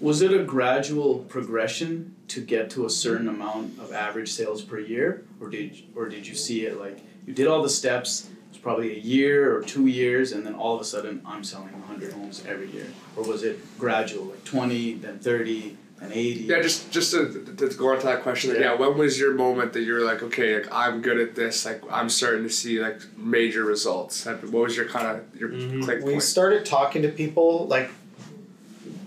[0.01, 4.79] Was it a gradual progression to get to a certain amount of average sales per
[4.79, 8.29] year, or did or did you see it like you did all the steps?
[8.51, 11.73] It's probably a year or two years, and then all of a sudden I'm selling
[11.73, 12.87] 100 homes every year,
[13.17, 15.77] or was it gradual, like 20, then 30?
[16.03, 16.41] an 80.
[16.41, 18.61] Yeah, just just to, to, to go on to that question, yeah.
[18.61, 18.75] yeah.
[18.75, 21.83] when was your moment that you were like, okay, like I'm good at this, like
[21.91, 24.27] I'm starting to see like major results?
[24.27, 25.83] What was your kind of your mm-hmm.
[25.83, 26.23] click We point?
[26.23, 27.91] started talking to people, like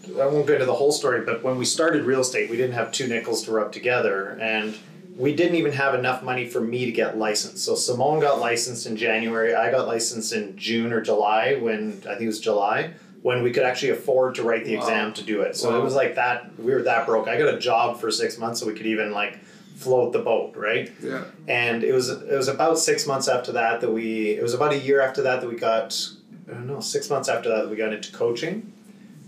[0.07, 2.75] I won't go into the whole story, but when we started real estate, we didn't
[2.75, 4.77] have two nickels to rub together, and
[5.17, 7.63] we didn't even have enough money for me to get licensed.
[7.63, 9.53] So Simone got licensed in January.
[9.55, 12.93] I got licensed in June or July when I think it was July
[13.25, 14.83] when we could actually afford to write the Wow.
[14.83, 15.55] exam to do it.
[15.55, 15.79] So Wow.
[15.79, 16.51] it was like that.
[16.59, 17.27] We were that broke.
[17.27, 19.39] I got a job for six months so we could even like
[19.77, 20.91] float the boat, right?
[21.01, 21.23] yeah.
[21.47, 24.73] and it was it was about six months after that that we it was about
[24.73, 25.87] a year after that that we got
[26.47, 28.71] I don't know six months after that that we got into coaching,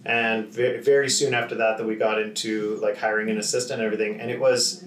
[0.05, 3.85] and very, very soon after that that we got into like hiring an assistant and
[3.91, 4.83] everything and it was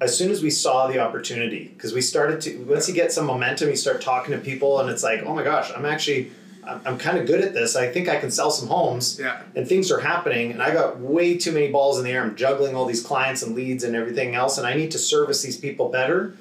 [0.00, 3.24] as soon as we saw the opportunity because we started to once you get some
[3.26, 6.32] momentum you start talking to people and it's like oh my gosh I'm actually
[6.68, 7.76] I'm, I'm kind of good at this.
[7.76, 9.40] I think I can sell some homes Yeah.
[9.56, 12.22] and things are happening and i got way too many balls in the air.
[12.22, 15.42] I'm juggling all these clients and leads and everything else and i need to service
[15.42, 16.36] these people better.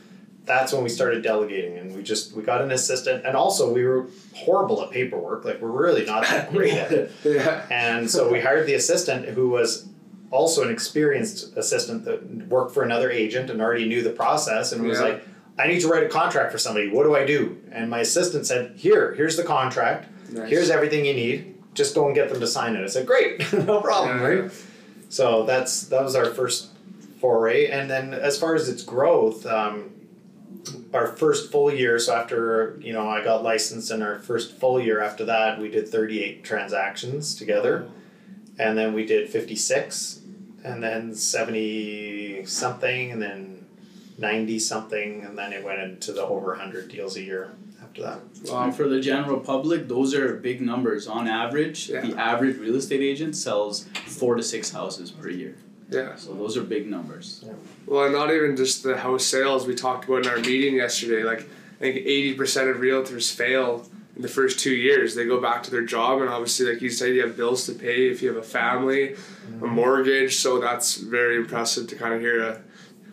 [0.46, 3.84] That's when we started delegating and we just we got an assistant and also we
[3.86, 7.12] were horrible at paperwork like we're really not that great at it.
[7.24, 7.66] Yeah.
[7.70, 9.88] and so we hired the assistant who was
[10.32, 14.84] also an experienced assistant that worked for another agent and already knew the process and
[14.84, 15.06] was Yeah.
[15.06, 15.24] like
[15.60, 16.88] i need to write a contract for somebody.
[16.90, 17.58] What do i do?
[17.72, 20.50] And my assistant said here here's the contract Nice.
[20.50, 21.56] here's everything you need.
[21.74, 22.84] Just go and get them to sign it.
[22.84, 24.18] I said great no problem.
[24.18, 24.52] Yeah, right.
[25.10, 26.70] So that's that was our first
[27.20, 27.68] foray.
[27.68, 29.92] And then as far as its growth um,
[30.94, 34.82] our first full year so after you know i got licensed and our first full
[34.82, 37.90] year after that we did 38 transactions together.
[38.60, 40.22] And then we did 56
[40.64, 43.66] and then 70 something and then
[44.18, 47.52] 90 something and then it went into the over 100 deals a year
[47.88, 48.20] after that
[48.52, 48.66] Wow.
[48.66, 51.08] And for the general public, those are big numbers.
[51.08, 52.02] On average, Yeah.
[52.02, 55.56] the average real estate agent sells four to six houses per year.
[55.90, 56.16] Yeah.
[56.16, 57.44] So those are big numbers.
[57.46, 57.54] Yeah.
[57.86, 61.24] Well, and not even just the house sales we talked about in our meeting yesterday.
[61.24, 65.16] Like, I think eighty percent of realtors fail in the first two years.
[65.16, 67.74] They go back to their job, and obviously, like you said, you have bills to
[67.74, 69.68] pay if you have a family, a mm-hmm.
[69.68, 70.36] mortgage.
[70.36, 72.44] So that's very impressive to kind of hear.
[72.44, 72.62] A,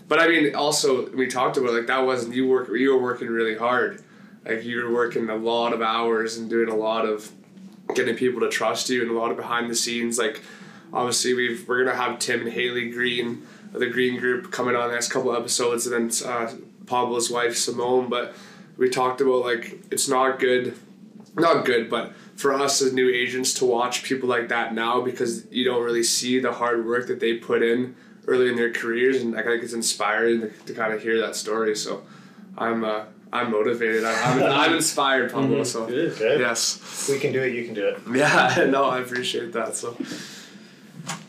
[0.08, 2.68] but I mean, also we talked about like that wasn't you work.
[2.70, 4.02] You were working really hard.
[4.44, 7.30] Like you were working a lot of hours and doing a lot of
[7.94, 10.18] getting people to trust you and a lot of behind the scenes.
[10.18, 10.42] Like
[10.92, 14.88] obviously, we've we're gonna have Tim and Haley Green of the Green Group coming on
[14.88, 16.52] the next couple episodes, and then uh,
[16.86, 18.08] Pablo's wife Simone.
[18.08, 18.34] But
[18.76, 20.76] we talked about like it's not good,
[21.34, 25.46] not good, but for us as new agents to watch people like that now because
[25.50, 27.94] you don't really see the hard work that they put in
[28.26, 31.36] early in their careers, and I think it's inspiring to, to kind of hear that
[31.36, 31.76] story.
[31.76, 32.02] So
[32.56, 33.04] I'm uh,
[33.34, 34.04] I'm motivated.
[34.04, 35.64] I'm, I'm, I'm inspired, Pablo.
[35.64, 36.16] So Good.
[36.16, 36.40] Good.
[36.40, 37.08] yes.
[37.10, 37.98] We can do it, you can do it.
[38.14, 39.74] Yeah, no, I appreciate that.
[39.74, 39.96] So,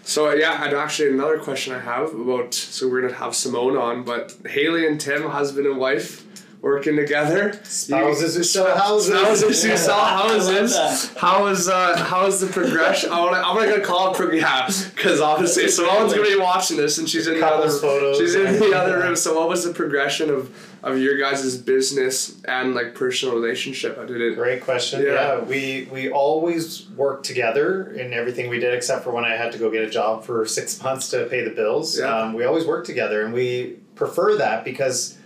[0.04, 2.54] so yeah, and actually another question I have about.
[2.54, 6.24] So we're gonna have Simone on, but Haley and Tim, husband and wife,
[6.62, 7.60] working together.
[7.64, 9.12] Spouses who sell houses.
[9.20, 10.74] Spouses who sell houses.
[10.74, 11.18] that.
[11.20, 13.12] How is uh how is the progression?
[13.12, 17.00] I wanna, I'm gonna call it prog- yeah, because obviously Simone's gonna be watching this
[17.00, 18.18] and she's in the other Couples photos.
[18.20, 19.16] she's in the other room.
[19.16, 20.52] So what was the progression of
[20.86, 23.98] of your guys' business and like personal relationship?
[23.98, 24.36] How did it?
[24.36, 25.02] Great question.
[25.02, 25.14] Yeah.
[25.14, 25.40] Yeah.
[25.40, 29.58] we we always worked together in everything we did, except for when I had to
[29.58, 32.00] go get a job for six months to pay the bills.
[32.00, 32.16] Yeah.
[32.16, 35.18] Um, we always worked together, and we prefer that because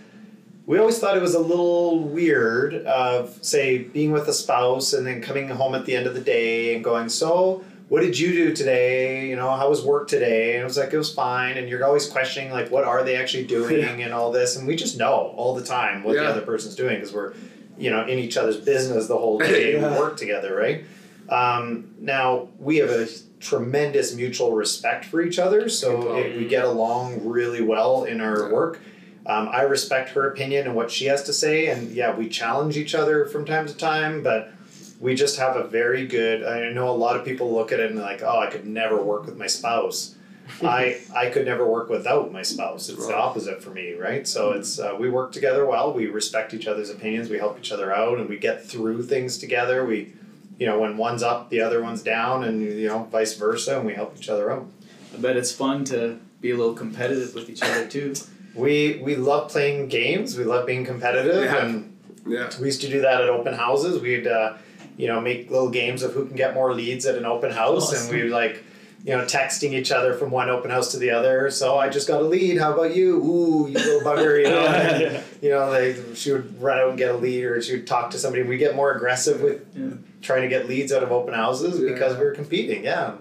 [0.64, 5.06] we always thought it was a little weird of say being with a spouse and
[5.06, 7.62] then coming home at the end of the day and going so.
[7.90, 9.26] What did you do today?
[9.28, 10.52] You know, how was work today?
[10.54, 11.56] And it was like it was fine.
[11.58, 14.54] And you're always questioning like, what are they actually doing and all this?
[14.56, 16.22] And we just know all the time what Yeah.
[16.22, 17.34] the other person's doing because we're
[17.76, 20.84] you know in each other's business the whole day and work together right
[21.30, 23.08] um, now we have a
[23.40, 28.42] tremendous mutual respect for each other so it, we get along really well in our
[28.48, 28.52] Yeah.
[28.52, 28.80] work
[29.26, 32.76] um, i respect her opinion and what she has to say and yeah we challenge
[32.76, 34.52] each other from time to time but
[35.00, 37.90] we just have a very good i know a lot of people look at it
[37.90, 40.14] and they're like oh i could never work with my spouse
[40.62, 42.88] I I could never work without my spouse.
[42.88, 44.26] It's the opposite for me, right?
[44.26, 45.92] So it's uh, we work together well.
[45.92, 47.30] We respect each other's opinions.
[47.30, 49.84] We help each other out, and we get through things together.
[49.86, 50.12] We,
[50.58, 53.86] you know, when one's up, the other one's down, and you know, vice versa, and
[53.86, 54.66] we help each other out.
[55.14, 58.14] I bet it's fun to be a little competitive with each other too.
[58.52, 60.36] We we love playing games.
[60.36, 61.64] We love being competitive, Yeah.
[61.64, 62.50] and Yeah.
[62.58, 64.02] we used to do that at open houses.
[64.02, 64.54] We'd uh,
[65.00, 67.92] you know make little games of who can get more leads at an open house,
[67.92, 68.14] Awesome.
[68.14, 68.64] and we like.
[69.02, 71.50] You know, texting each other from one open house to the other.
[71.50, 72.58] So I just got a lead.
[72.58, 73.16] How about you?
[73.16, 74.38] Ooh, you little bugger.
[74.42, 77.62] You know, and, you know, like she would run out and get a lead, or
[77.62, 78.42] she would talk to somebody.
[78.42, 79.92] We get more aggressive with Yeah.
[80.20, 81.94] trying to get leads out of open houses Yeah.
[81.94, 82.84] because we were competing.
[82.84, 83.14] Yeah,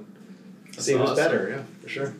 [0.77, 1.15] see who's awesome.
[1.15, 1.49] better.
[1.49, 2.13] Yeah, for sure.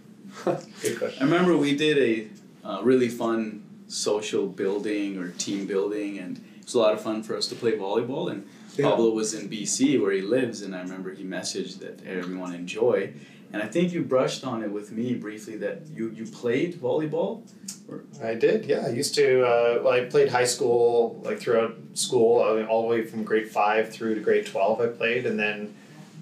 [0.80, 1.22] Good question.
[1.22, 6.64] I remember we did a uh, really fun social building or team building, and it
[6.64, 8.30] was a lot of fun for us to play volleyball.
[8.30, 8.46] And
[8.76, 8.88] Yeah.
[8.88, 13.12] Pablo was in BC where he lives, and I remember he messaged that everyone enjoy.
[13.52, 17.42] And I think you brushed on it with me briefly that you, you played volleyball.
[18.22, 18.84] I did, yeah.
[18.86, 19.42] I used to.
[19.42, 23.24] Uh, well, I played high school, like throughout school, I mean, all the way from
[23.24, 24.80] grade five through to grade twelve.
[24.80, 25.74] I played, and then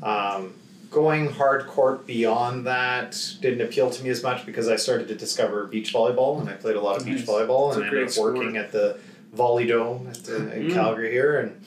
[0.03, 0.53] um,
[0.91, 5.67] going hardcore beyond that didn't appeal to me as much because I started to discover
[5.69, 8.17] beach volleyball, and I played a lot of beach volleyball, It's and I ended up
[8.19, 8.57] working sport.
[8.57, 8.99] at the
[9.33, 10.73] Volley Dome at the, in Mm.
[10.75, 11.65] Calgary here, and.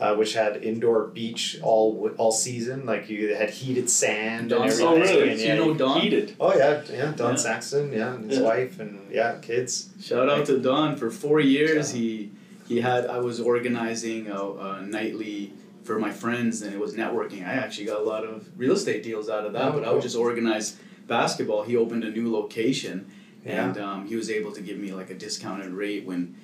[0.00, 4.70] Uh, which had indoor beach all all season, like you had heated sand Don and
[4.80, 5.02] Oh, everything.
[5.16, 5.30] really?
[5.32, 6.00] and So yeah, you know Don?
[6.00, 6.36] Heated.
[6.40, 7.12] Oh yeah, yeah.
[7.14, 7.36] Don Yeah.
[7.36, 8.44] Saxton, yeah, and his Yeah.
[8.44, 9.90] wife, and yeah, kids.
[10.02, 11.90] Shout out to Don for four years.
[11.90, 12.30] He
[12.66, 15.52] he had I was organizing a, a nightly
[15.84, 17.40] for my friends and it was networking.
[17.46, 19.92] I actually got a lot of real estate deals out of that, Oh, but I
[19.92, 20.76] would just organize
[21.08, 21.62] basketball.
[21.64, 22.96] He opened a new location
[23.44, 23.64] Yeah.
[23.68, 26.36] and um, he was able to give me like a discounted rate when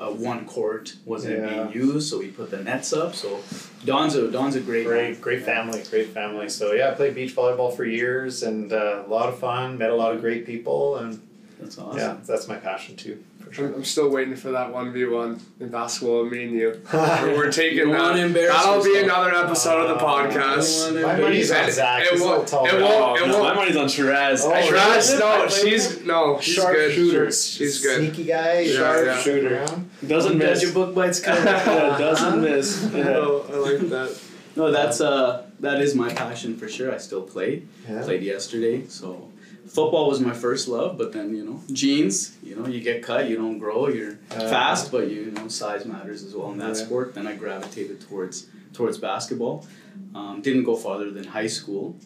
[0.00, 1.64] uh, one court wasn't Yeah.
[1.64, 3.14] being used, so we put the nets up.
[3.14, 3.40] So
[3.84, 5.44] Don's a Don's a great Great, great Yeah.
[5.46, 6.48] family, great family.
[6.48, 9.78] So yeah, I played beach volleyball for years, and uh, a lot of fun.
[9.78, 11.20] Met a lot of great people, and
[11.60, 11.98] That's awesome.
[11.98, 13.22] yeah, that's my passion too.
[13.58, 16.24] I'm, I'm still waiting for that one v one in basketball.
[16.24, 16.80] Me and you.
[16.92, 18.32] We're, we're taking You that.
[18.34, 21.02] That'll be another episode of the Oh, podcast.
[21.02, 22.02] My money's on And Zach.
[22.04, 24.44] it He's a little won't- it won't- it no, won't- my money's on Shiraz.
[24.44, 26.92] Oh, I Shiraz, Shiraz, no, play she's no, she's Sharp good.
[26.94, 27.32] shooter.
[27.32, 27.98] She's good.
[27.98, 29.18] Sneaky guy, Yeah, sharp yeah.
[29.22, 29.66] shooter.
[30.06, 30.60] Doesn't Don't miss.
[30.60, 31.44] judge your book by its cover.
[31.44, 32.90] yeah, doesn't miss.
[32.92, 33.02] Yeah.
[33.04, 34.20] No, I like that.
[34.56, 36.92] No, that's uh that is my passion for sure.
[36.94, 37.62] I still play.
[37.88, 38.02] Yeah.
[38.02, 39.28] Played yesterday, so
[39.66, 40.96] football was my first love.
[40.98, 42.36] But then you know, jeans.
[42.42, 43.88] You know, you get cut, you don't grow.
[43.88, 46.84] You're Uh, fast, but you know, size matters as well in that Yeah.
[46.84, 47.14] sport.
[47.14, 49.66] Then I gravitated towards towards basketball.
[50.14, 51.96] Um, didn't go farther than high school.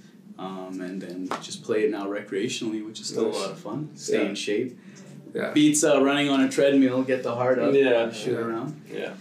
[0.40, 3.34] um, and then just play it now recreationally, which is still Nice.
[3.34, 3.88] a lot of fun.
[3.96, 4.28] Stay Yeah.
[4.28, 4.78] in shape.
[5.34, 5.50] Yeah.
[5.52, 8.12] Beats uh, running on a treadmill, get the heart up, Yeah.
[8.12, 8.38] shoot Yeah.
[8.46, 8.80] around.
[8.88, 9.12] Yeah.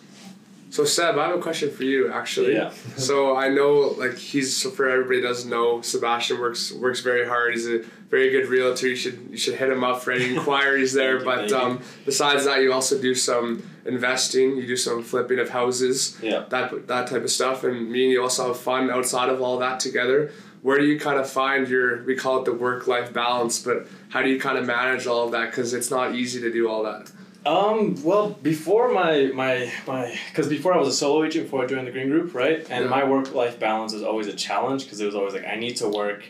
[0.70, 2.54] So Seb, I have a question for you actually.
[2.54, 2.72] Yeah.
[2.98, 7.56] So I know like he's so for everybody doesn't know, Sebastian works works very hard.
[7.56, 8.88] He's a very good realtor.
[8.88, 11.24] You should you should hit him up for any inquiries there.
[11.24, 11.58] But you.
[11.58, 14.58] um, besides that, you also do some investing.
[14.58, 16.18] You do some flipping of houses.
[16.22, 16.46] Yeah.
[16.50, 17.64] That that type of stuff.
[17.64, 20.32] And me and you also have fun outside of all that together.
[20.62, 23.88] Where do you kind of find your we call it the work life balance, but
[24.10, 25.52] how do you kind of manage all of that?
[25.52, 27.12] Because it's not easy to do all that.
[27.46, 31.68] Um, well, before my my my, because before I was a solo agent before I
[31.68, 32.66] joined the Green Group, right?
[32.70, 32.90] And Yeah.
[32.90, 35.78] my work life balance was always a challenge because it was always like I need
[35.78, 36.26] to work,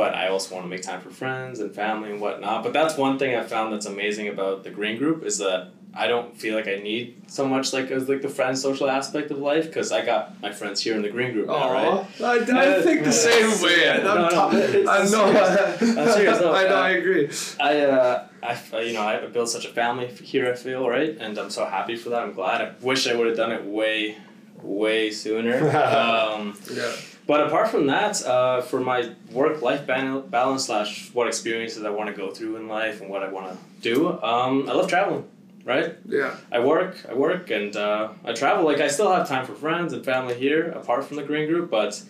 [0.00, 2.58] but I also want to make time for friends and family and whatnot.
[2.64, 5.60] But that's one thing I found that's amazing about the Green Group is that
[6.02, 9.26] I don't feel like I need so much like as like the friend social aspect
[9.34, 12.06] of life because I got my friends here in the Green Group now, right?
[12.22, 13.78] Aw, I, I think the same way.
[13.90, 15.24] I'm No, no, top- it's I know.
[15.32, 15.82] serious.
[15.98, 16.76] I'm serious, no, I know.
[16.76, 17.24] uh, I agree.
[17.68, 20.46] I, uh, I, f- uh, you know, I built such a family here.
[20.52, 22.22] I feel right, and I'm so happy for that.
[22.22, 22.58] I'm glad.
[22.62, 24.16] I wish I would have done it way,
[24.62, 25.56] way sooner.
[25.76, 26.92] um, Yeah.
[27.30, 32.16] But apart from that, uh, for my work-life balance slash what experiences I want to
[32.22, 35.28] go through in life and what I want to do, um, I love traveling.
[35.62, 36.34] Right, Yeah.
[36.50, 38.64] I work, I work, and uh, I travel.
[38.64, 41.70] Like I still have time for friends and family here, apart from the green group.
[41.70, 42.02] But,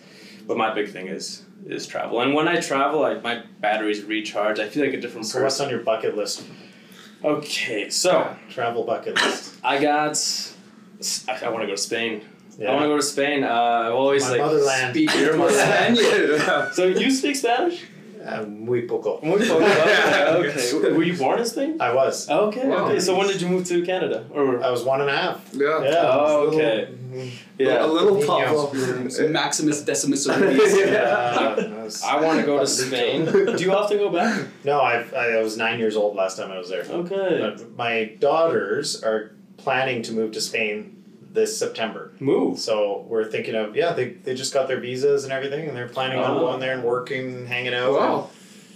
[0.47, 2.21] but my big thing is is travel.
[2.21, 4.57] And when I travel, I, my batteries recharge.
[4.57, 6.43] I feel like a different So what's on your bucket list?
[7.23, 9.53] Okay, so Travel bucket list.
[9.63, 10.17] I got.
[11.27, 12.23] I, I want to go to Spain.
[12.59, 13.43] I want to go to Spain.
[13.43, 13.47] Uh,
[13.87, 14.93] I've always My like motherland.
[14.95, 15.97] speak your motherland.
[16.01, 16.71] yeah.
[16.71, 17.83] So you speak Spanish?
[18.23, 19.19] Uh, muy poco.
[19.23, 19.65] Muy poco.
[19.65, 20.71] Okay.
[20.75, 20.91] okay.
[20.91, 21.77] Were you born in Spain?
[21.81, 22.29] I was.
[22.29, 22.67] Okay.
[22.67, 22.85] Wow.
[22.85, 22.99] Okay.
[22.99, 24.25] So when did you move to Canada?
[24.31, 25.49] Or I was one and a half.
[25.53, 25.81] Yeah.
[25.83, 26.11] Yeah.
[26.13, 26.87] Oh, little- okay.
[27.59, 27.83] A yeah.
[27.85, 29.17] little Niños.
[29.19, 29.29] Pablo.
[29.29, 30.77] Maximus Decimus Aurelius.
[30.77, 33.25] Yeah, I was- I want to go to Spain.
[33.25, 34.47] Do you often go back?
[34.63, 36.83] No, I, I was nine years old last time I was there.
[36.83, 37.39] Okay.
[37.39, 41.00] But my daughters are planning to move to Spain
[41.33, 42.11] this September.
[42.19, 42.59] Move.
[42.59, 45.87] So we're thinking of yeah, they, they just got their visas and everything, and they're
[45.87, 46.39] planning on Oh.
[46.41, 47.91] going there and working, hanging out.
[47.93, 48.29] Wow.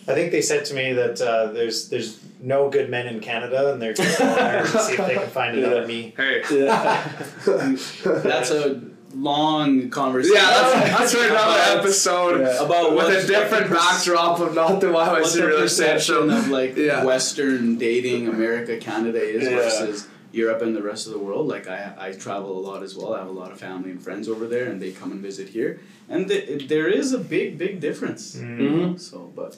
[0.08, 3.72] I think they said to me that uh, there's there's no good men in Canada,
[3.74, 5.88] and they're going to there and see if they can find another Yeah.
[5.88, 6.14] me.
[6.16, 6.44] Hey.
[6.52, 7.12] Yeah.
[8.06, 8.82] That's a
[9.16, 10.36] long conversation.
[10.36, 12.64] Yeah, that's, that's for another episode Yeah.
[12.66, 16.32] about with a different backdrop of not the why I see the real perception essential.
[16.38, 17.04] of like Yeah.
[17.04, 19.50] Western dating America Canada is Yeah.
[19.56, 21.48] versus Europe and the rest of the world.
[21.48, 23.14] Like I, I travel a lot as well.
[23.16, 25.48] I have a lot of family and friends over there, and they come and visit
[25.50, 25.80] here.
[26.10, 28.36] And th- there is a big, big difference.
[28.36, 29.00] Mhm.
[29.00, 29.58] So, but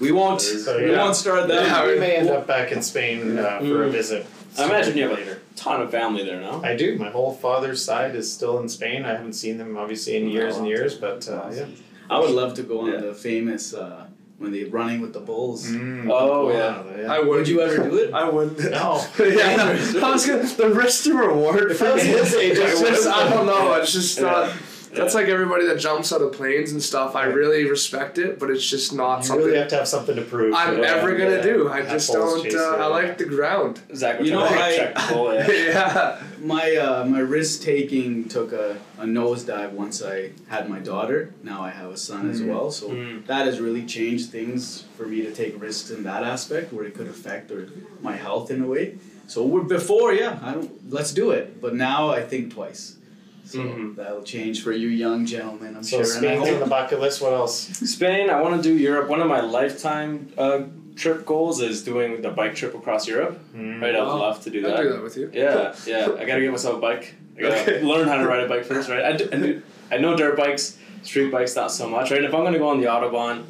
[0.00, 0.40] we won't.
[0.40, 1.66] So, We won't start that.
[1.66, 3.92] Yeah, we may end up back in Spain uh, for a Mm.
[4.00, 4.24] visit.
[4.58, 5.38] I imagine you have later.
[5.54, 6.62] a ton of family there now.
[6.62, 6.96] I do.
[7.06, 9.04] My whole father's side is still in Spain.
[9.04, 11.66] I haven't seen them obviously in years and years, but uh, yeah.
[12.08, 13.00] I would love to go on Yeah.
[13.08, 14.06] the famous uh,
[14.38, 15.66] when they running with the bulls.
[15.70, 16.10] Mm.
[16.10, 16.52] Oh, Wow,
[16.96, 17.12] yeah.
[17.12, 17.28] I would.
[17.28, 18.12] Would you ever do it?
[18.12, 18.58] I wouldn't.
[18.70, 19.04] No.
[19.18, 20.42] yeah, I was gonna.
[20.44, 22.08] The risk to reward If for I was me.
[22.10, 23.14] his age, I It's just, would.
[23.14, 23.72] I don't know.
[23.74, 24.24] It's just Yeah.
[24.24, 24.52] not.
[24.94, 27.14] That's like everybody that jumps out of planes and stuff.
[27.16, 30.16] I really respect it, but it's just not You something really have to have something
[30.16, 30.54] to prove.
[30.54, 31.42] I'm Yeah, ever gonna yeah.
[31.42, 31.68] do.
[31.68, 32.54] I Have just balls don't.
[32.54, 32.80] Uh, it.
[32.80, 33.80] I like the ground.
[33.94, 35.50] Zach, You you know, know, I- check yeah.
[35.50, 36.22] yeah.
[36.40, 41.32] My uh, my risk taking took a, a nosedive once I had my daughter.
[41.42, 42.48] Now I have a son as Mhm.
[42.48, 43.26] well, so Mm.
[43.26, 46.94] that has really changed things for me to take risks in that aspect where it
[46.94, 47.68] could affect or
[48.02, 48.94] my health in a way.
[49.26, 51.60] So we're before, yeah, I don't let's do it.
[51.62, 52.96] But now I think twice.
[53.44, 53.96] So Mhm.
[53.96, 56.16] that'll change for you young gentlemen, I'm So sure.
[56.16, 57.20] And I Spain's on hope the bucket list.
[57.20, 57.54] What else?
[57.58, 59.08] Spain, I want to do Europe.
[59.08, 60.60] One of my lifetime uh,
[60.96, 63.38] trip goals is doing the bike trip across Europe.
[63.54, 64.18] Right, I'd Wow.
[64.18, 64.70] love to do that.
[64.70, 64.82] I'll that.
[64.84, 65.30] do that with you.
[65.32, 66.08] Yeah, yeah.
[66.18, 67.14] I gotta get myself a bike.
[67.36, 67.82] I gotta Okay.
[67.92, 69.04] learn how to ride a bike first, right?
[69.04, 72.22] I, do, I, do- I know dirt bikes, street bikes not so much, right?
[72.24, 73.42] If I'm gonna go on the autobahn,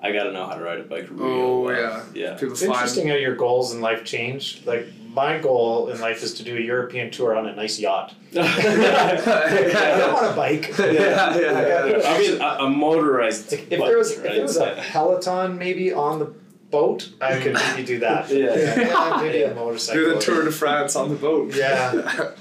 [0.00, 1.78] I gotta know how to ride a bike real Oh well.
[1.78, 2.02] yeah.
[2.14, 2.34] Yeah.
[2.34, 4.62] People It's interesting how your goals in life change.
[4.66, 8.14] Like my goal in life is to do a European tour on a nice yacht.
[8.38, 10.74] I don't want a bike.
[10.78, 12.02] Yeah, yeah, yeah.
[12.04, 13.50] I mean, a, a motorized.
[13.50, 16.26] Like, if bike, there was if there was a Peloton maybe on the
[16.70, 17.70] boat, I could mm.
[17.70, 18.28] maybe do that.
[18.28, 18.54] Yeah.
[18.54, 20.02] yeah maybe a motorcycle.
[20.02, 21.54] Do the Tour de France on the boat.
[21.54, 22.32] Yeah.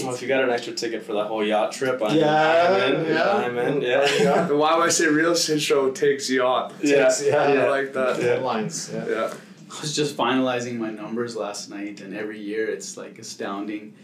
[0.00, 2.94] Well, if you got an extra ticket for that whole yacht trip, I'm, Yeah, I'm
[2.94, 3.06] in.
[3.06, 3.32] yeah.
[3.32, 3.82] I'm in.
[3.82, 4.44] Yeah.
[4.44, 6.72] the Why Would I Say Real Estate Show takes yacht.
[6.80, 7.10] Yeah.
[7.20, 7.52] yeah.
[7.52, 7.64] yeah.
[7.64, 8.20] I like that.
[8.20, 8.90] Headlines.
[8.92, 9.08] Yeah.
[9.08, 9.34] Yeah.
[9.70, 13.94] I was just finalizing my numbers last night, and every year it's like astounding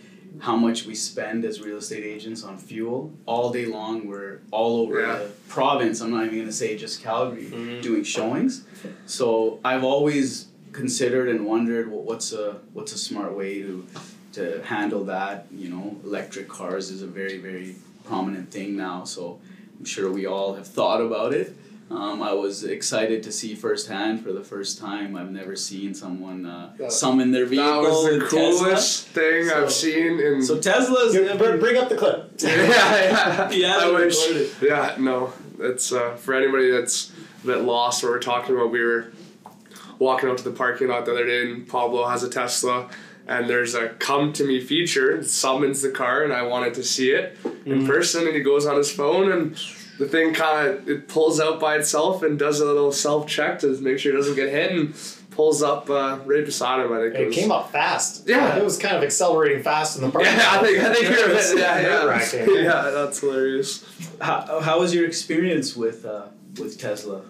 [0.41, 3.13] how much we spend as real estate agents on fuel.
[3.25, 5.19] All day long, we're all over Yeah.
[5.19, 6.01] the province.
[6.01, 7.83] I'm not even going to say just Calgary Mhm.
[7.83, 8.65] doing showings.
[9.07, 13.87] So I've always considered and wondered well, what's a what's a smart way to
[14.33, 15.47] to handle that.
[15.57, 19.05] You know, electric cars is a very very prominent thing now.
[19.05, 19.39] So
[19.79, 21.57] I'm sure we all have thought about it.
[21.91, 25.17] Um, I was excited to see firsthand for the first time.
[25.17, 27.83] I've never seen someone uh, That- summon their vehicle.
[27.83, 28.59] That was the with Tesla.
[28.67, 30.43] coolest thing So- I've seen in.
[30.43, 31.13] So Tesla's.
[31.15, 32.33] Here, I br- bring up the clip.
[32.39, 33.51] yeah, yeah.
[33.51, 34.19] He has I wish.
[34.29, 34.51] recorded.
[34.63, 35.33] Yeah, no.
[35.61, 37.13] It's uh, for anybody that's
[37.45, 38.03] a bit lost.
[38.03, 39.13] What we're talking about, we were
[39.99, 42.89] walking out to the parking lot the other day, and Pablo has a Tesla,
[43.29, 45.17] and there's a "Come to Me" feature.
[45.19, 48.27] It summons the car, and I wanted to see it in person.
[48.27, 49.57] And he goes on his phone, and
[49.99, 53.59] the thing kind of it pulls out by itself and does a little self check
[53.61, 54.95] to make sure it doesn't get hit, and
[55.31, 56.93] pulls up uh, right beside him.
[56.93, 58.29] I think It was- came up fast.
[58.29, 58.57] Yeah.
[58.57, 60.25] It was kind of accelerating fast in the park.
[60.27, 62.47] Yeah, I think I think you're It's yeah, yeah.
[62.63, 63.85] yeah, that's hilarious.
[64.21, 66.27] How, how was your experience with uh,
[66.59, 67.23] with Tesla?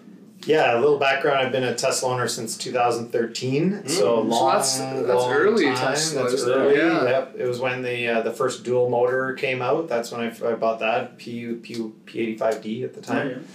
[0.45, 1.39] Yeah, a little background.
[1.39, 3.89] I've been a Tesla owner since 2013, so a Mm.
[3.89, 5.75] So long, that's- that's long early time.
[5.77, 6.77] Tesla, That's early.
[6.77, 7.03] Yeah.
[7.03, 7.35] Yep.
[7.39, 9.87] It was when the uh, the first dual motor came out.
[9.89, 11.75] That's when I, I bought that P P
[12.05, 13.45] P85D at the time.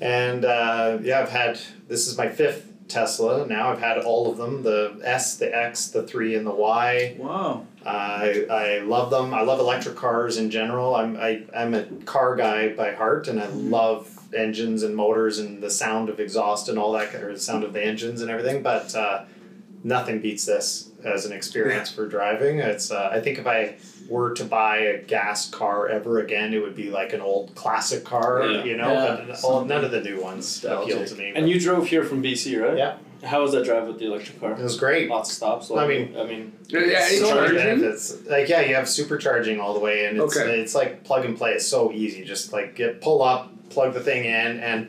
[0.00, 1.58] And uh, yeah, I've had
[1.88, 3.70] this is my fifth Tesla now.
[3.70, 7.16] I've had all of them: the S, the X, the three, and the Y.
[7.18, 7.64] Wow.
[7.84, 9.32] I I love them.
[9.32, 10.94] I love electric cars in general.
[10.94, 15.62] I'm I, I'm a car guy by heart, and I love engines and motors and
[15.62, 18.62] the sound of exhaust and all that, or the sound of the engines and everything.
[18.62, 19.24] But uh,
[19.84, 22.58] nothing beats this as an experience for driving.
[22.58, 23.76] It's uh, I think if I
[24.08, 28.04] were to buy a gas car ever again, it would be like an old classic
[28.04, 28.64] car, Yeah.
[28.64, 28.92] you know.
[28.92, 31.32] Yeah, but all, none of the new ones appeal to me.
[31.34, 32.78] And you drove here from BC, right?
[32.78, 32.98] Yeah.
[33.24, 34.52] How was that drive with the electric car?
[34.52, 35.08] it was great.
[35.08, 35.70] Lots of stops.
[35.72, 37.56] I mean- I mean, Yeah, yeah, any so charging?
[37.56, 38.14] benefits.
[38.26, 40.60] Like yeah, you have supercharging all the way, and it's Okay.
[40.60, 41.52] it's like plug and play.
[41.52, 42.24] It's so easy.
[42.24, 44.88] Just like get pull up, plug the thing in, and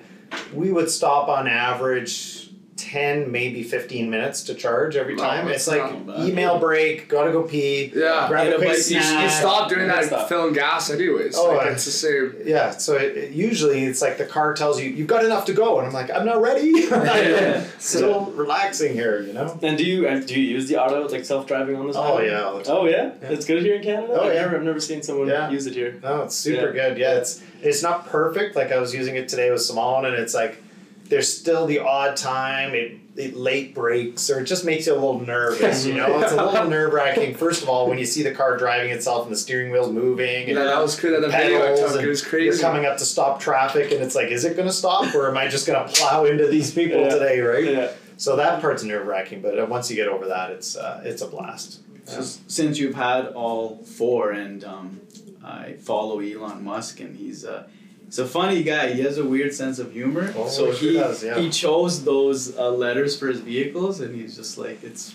[0.54, 2.37] we would stop on average.
[2.78, 6.30] 10 maybe 15 minutes to charge every time that's it's like not bad.
[6.30, 8.28] email break gotta go pee Yeah.
[8.28, 10.30] grab Get a a quick bite, You, snack you stop doing that Stop.
[10.30, 11.36] filling gas anyways.
[11.38, 12.36] Oh, like it's the same.
[12.46, 15.54] yeah so it, it- usually it's like the car tells you you've got enough to
[15.54, 17.64] go and i'm like i'm not ready Yeah.
[17.80, 21.48] still relaxing here you know and do you do you use the auto like self
[21.48, 21.96] driving on this?
[21.96, 22.28] oh highway?
[22.30, 23.12] yeah all the time Oh yeah?
[23.22, 23.30] Yeah.
[23.30, 24.14] it's good here in Canada.
[24.14, 24.42] Oh, I've yeah.
[24.42, 25.50] never, I've never seen someone Yeah.
[25.50, 26.00] use it here.
[26.04, 26.98] No, it's super good.
[26.98, 28.56] Yeah, it's it's not perfect.
[28.56, 30.62] Like I was using it today with Simone, and it's like
[31.10, 34.96] there's still the odd time it, it late brakes, or it just makes you a
[34.96, 35.86] little nervous.
[35.86, 37.36] You know, it's a little nerve wracking.
[37.36, 40.48] First of all, when you see the car driving itself and the steering wheel's moving,
[40.50, 41.20] Yeah, that was cool.
[41.20, 44.02] That video pedals, took, and it was crazy you're coming up to stop traffic, and
[44.04, 46.48] it's like, is it going to stop, or am I just going to plow into
[46.48, 47.10] these people Yeah.
[47.10, 47.40] today?
[47.40, 47.64] Right.
[47.66, 47.92] Yeah.
[48.18, 51.22] So that part's nerve wracking, but uh, once you get over that, it's uh, it's
[51.22, 51.82] a blast.
[52.06, 55.02] So since you've had all four, and um,
[55.44, 57.68] I follow Elon Musk, and he's uh,
[58.08, 58.94] he's a funny guy.
[58.94, 60.34] He has a weird sense of humor.
[60.36, 61.38] Oh, so he he does, yeah.
[61.40, 65.14] he chose those uh, letters for his vehicles, and he's just like it's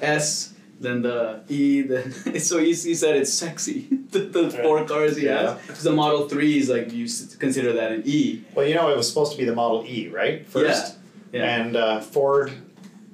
[0.00, 3.88] S, then the E, then so he, he said it's sexy.
[4.10, 5.54] the the four cars he Yeah.
[5.54, 5.66] has.
[5.68, 8.42] 'Cause the Model Three is like you s- consider that an E.
[8.54, 10.46] Well, you know, it was supposed to be the Model E, right?
[10.46, 10.96] First.
[11.32, 11.56] Yeah.
[11.60, 12.52] and uh, Ford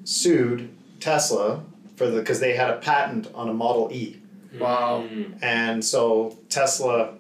[0.05, 0.71] sued
[1.01, 1.63] Tesla
[1.97, 4.17] for the because they had a patent on a Model E,
[4.59, 5.05] Wow.
[5.09, 5.39] Mm.
[5.43, 7.15] and so Tesla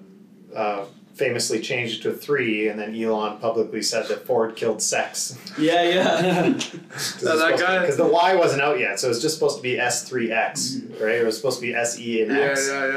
[0.56, 0.84] uh,
[1.19, 5.37] famously changed to three, and then Elon publicly said that Ford killed sex.
[5.59, 5.99] Yeah, yeah.
[6.23, 6.53] Yeah,
[7.23, 9.79] that guy- because the Y wasn't out yet, so it was just supposed to be
[9.79, 11.16] S three X, right?
[11.16, 12.69] It was supposed to be SE and X.
[12.69, 12.93] yeah, yeah.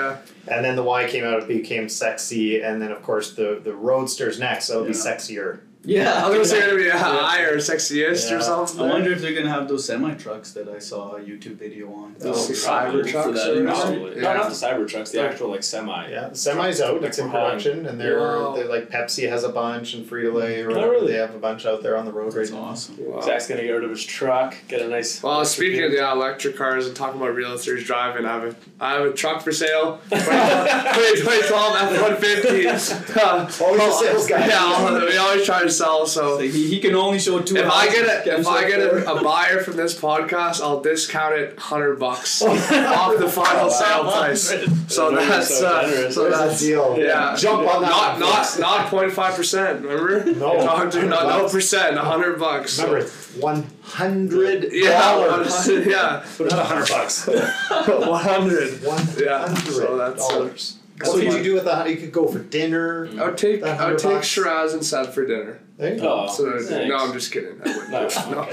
[0.47, 0.55] yeah.
[0.55, 3.73] and then the Y came out, it became sexy, and then of course the the
[3.73, 5.61] Roadster's next, so it'll be sexier.
[5.83, 6.23] Yeah.
[6.25, 8.37] I was gonna say it'd be a high or sexiest Yeah.
[8.37, 8.79] or something.
[8.81, 11.87] I wonder if they're gonna have those semi trucks that I saw a YouTube video
[11.93, 12.15] on.
[12.21, 13.03] Oh, Those probably.
[13.03, 13.65] Cybertrucks For that or industry.
[13.97, 14.15] Probably.
[14.15, 14.21] Yeah.
[14.21, 15.11] No, not the Cybertrucks.
[15.11, 15.23] The Yeah.
[15.25, 16.09] actual like semi.
[16.09, 17.03] Yeah, the semi's out.
[17.03, 17.57] It's in Like for hauling.
[17.57, 18.53] production, and they're, Wow.
[18.55, 21.13] they're like Pepsi has a bunch, and Frito Lay or Oh, really?
[21.13, 22.59] They have a bunch out there on the road right That's now.
[22.61, 22.95] awesome.
[22.99, 23.21] Wow.
[23.21, 25.21] Zach's gonna get rid of his truck, get a nice.
[25.23, 26.07] Well, electric speaking of vehicle.
[26.09, 29.41] the electric cars and talking about realtors driving, I have a, I have a truck
[29.41, 29.99] for sale.
[30.09, 33.61] 2012 F-150.
[33.61, 34.47] Always a sales guy.
[34.47, 36.37] Yeah, we always try to sell, so.
[36.37, 37.55] So he, he can only show two.
[37.57, 41.35] If I get a if I get a, a buyer from this podcast, I'll discount
[41.35, 44.49] it hundred bucks off the final sale price.
[44.87, 46.15] So They're that's so uh, generous.
[46.15, 46.97] so There's a that's deal.
[46.99, 47.35] yeah.
[47.37, 47.89] Jump on that.
[47.89, 49.81] not one, not not 0.5 percent.
[49.83, 50.25] Remember?
[50.33, 50.63] No.
[50.65, 51.97] Talk to- not no That's- percent.
[51.97, 52.73] hundred bucks.
[52.73, 53.09] so- Remember,
[53.39, 55.51] one hundred Yeah, dollars.
[55.67, 57.27] 100, yeah, Not a hundred bucks.
[57.27, 58.83] one hundred.
[58.83, 61.25] One Yeah, hundred so that's, dollars.
[61.25, 61.89] What would you do with that?
[61.89, 63.07] You could go for dinner.
[63.19, 64.27] I would take That I would take bucks.
[64.27, 65.59] Shiraz and Seb for dinner.
[65.77, 66.25] There you go.
[66.27, 66.89] Oh, So thanks.
[66.89, 67.59] no, I'm just kidding.
[67.63, 67.91] I wouldn't.
[67.91, 68.47] No,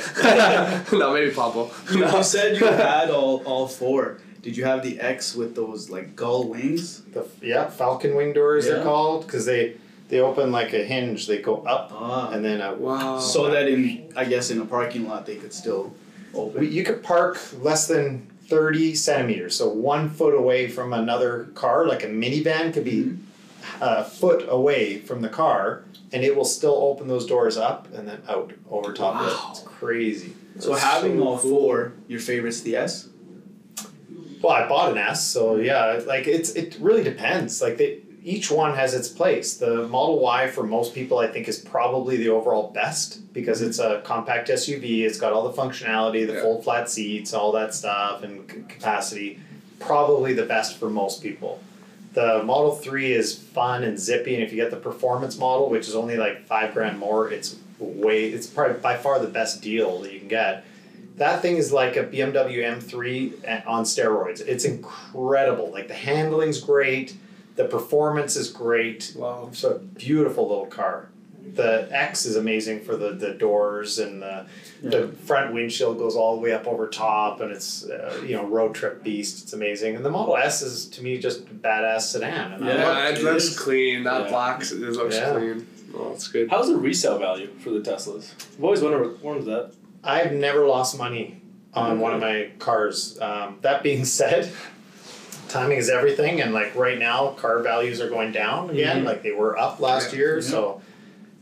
[0.92, 1.70] no, no, maybe Pablo.
[1.92, 4.18] You, you said you had all, all four.
[4.42, 7.02] Did you have the X with those like gull wings?
[7.02, 9.76] The, yeah, falcon wing doors they're called because they
[10.08, 11.26] they open like a hinge.
[11.26, 12.30] They go up Ah.
[12.30, 12.78] and then out.
[12.80, 13.18] Wow.
[13.18, 15.92] so that in I guess in a parking lot they could still
[16.32, 16.70] open.
[16.72, 22.02] You could park less than 30 centimeters, so one foot away from another car, like
[22.02, 23.82] a minivan, could be mm-hmm.
[23.82, 28.08] a foot away from the car, and it will still open those doors up and
[28.08, 29.34] then out over top of it.
[29.34, 29.48] Wow.
[29.50, 30.34] It's crazy.
[30.58, 31.50] So That's having so all cool.
[31.50, 33.08] four, your favorite's the S.
[34.42, 37.60] Well, I bought an S, so yeah, like it's it really depends.
[37.60, 39.56] Like they, each one has its place.
[39.56, 43.78] The Model Y for most people, I think, is probably the overall best because it's
[43.78, 45.04] a compact SUV.
[45.06, 46.42] It's got all the functionality, the Yeah.
[46.42, 49.38] full flat seats, all that stuff, and c- capacity.
[49.80, 51.60] Probably the best for most people.
[52.12, 55.88] The Model Three is fun and zippy, and if you get the performance model, which
[55.88, 58.26] is only like five grand more, it's way.
[58.26, 60.64] It's probably by far the best deal that you can get
[61.16, 64.40] that thing is like a BMW M3 eh, on steroids.
[64.46, 65.68] It's incredible.
[65.72, 67.16] Like the handling's great,
[67.58, 69.12] the performance is great.
[69.16, 69.48] Wow.
[69.50, 71.10] It's a beautiful little car.
[71.54, 74.46] The X is amazing for the, the doors and the
[74.82, 78.44] the front windshield goes all the way up over top and it's uh, you know
[78.46, 79.42] road trip beast.
[79.42, 79.96] It's amazing.
[79.96, 82.52] And the Model S is to me just a badass sedan.
[82.52, 82.84] And I Yeah.
[82.88, 83.58] love it it looks is.
[83.58, 84.04] clean.
[84.04, 84.28] That Yeah.
[84.30, 85.32] black it looks Yeah.
[85.32, 85.66] clean.
[85.96, 86.48] Oh, it's good.
[86.50, 88.30] How's the resale value for the Teslas?
[88.56, 89.72] I've always wondered, wondered that.
[90.04, 91.40] I've never lost money
[91.74, 93.18] on one of my cars.
[93.20, 94.52] Um, that being said,
[95.48, 99.02] timing is everything, and like right now, car values are going down again.
[99.02, 99.06] Mhm.
[99.06, 100.44] Like they were up last year, Yeah.
[100.44, 100.82] so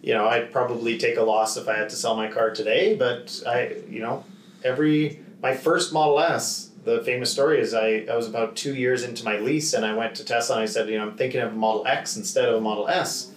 [0.02, 2.94] you know I'd probably take a loss if I had to sell my car today.
[2.94, 4.24] But I, you know,
[4.64, 6.70] every my first Model S.
[6.84, 9.92] The famous story is I, I was about two years into my lease and I
[9.96, 12.48] went to Tesla and I said, you know, I'm thinking of a Model X instead
[12.48, 13.32] of a Model S.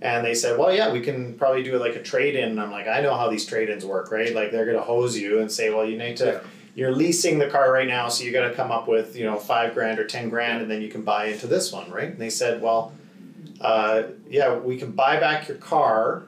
[0.00, 2.50] And they said, well, yeah, we can probably do like a trade in.
[2.50, 4.32] And I'm like, I know how these trade ins work, right?
[4.32, 6.40] Like they're going to hose you and say, well, you need to, Yeah.
[6.74, 9.36] You're leasing the car right now, so you got to come up with, you know,
[9.36, 12.10] five grand or 10 grand, and then you can buy into this one, right?
[12.10, 12.92] And they said, well,
[13.60, 16.24] uh, yeah, we can buy back your car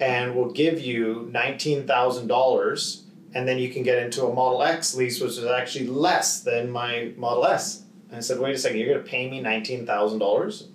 [0.00, 3.02] and we'll give you $19,000
[3.34, 6.70] and then you can get into a Model X lease, which is actually less than
[6.70, 7.82] my Model S.
[8.08, 10.66] And I said, wait a second, you're going to pay me $19,000?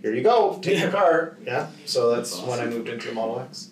[0.00, 1.36] Here you go, take your car.
[1.44, 3.70] Yeah, so that's, That's when I moved into a Model X.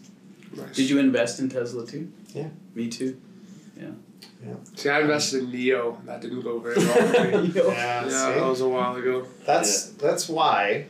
[0.53, 0.75] Nice.
[0.75, 2.11] Did you invest in Tesla too?
[2.35, 2.49] Yeah.
[2.75, 3.21] Me too.
[4.75, 6.05] See, I invested in NIO.
[6.05, 7.53] That didn't go very well for me.
[7.55, 9.27] Yeah, yeah, that was a while ago.
[9.45, 10.87] That's that's why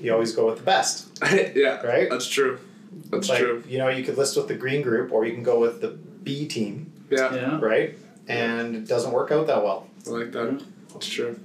[0.00, 1.18] you always go with the best,
[1.54, 2.08] yeah, right?
[2.08, 2.58] that's true.
[3.10, 3.62] That's like true.
[3.68, 5.88] you know, you could list with the green group, or you can go with the
[5.88, 7.60] B team, Yeah, Yeah.
[7.60, 7.98] right?
[8.28, 9.86] And it doesn't work out that well.
[10.06, 10.62] I like that.
[10.92, 11.38] That's true.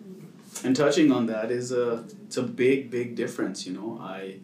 [0.64, 3.66] And touching on that is a it's a big big difference.
[3.66, 4.36] You know, I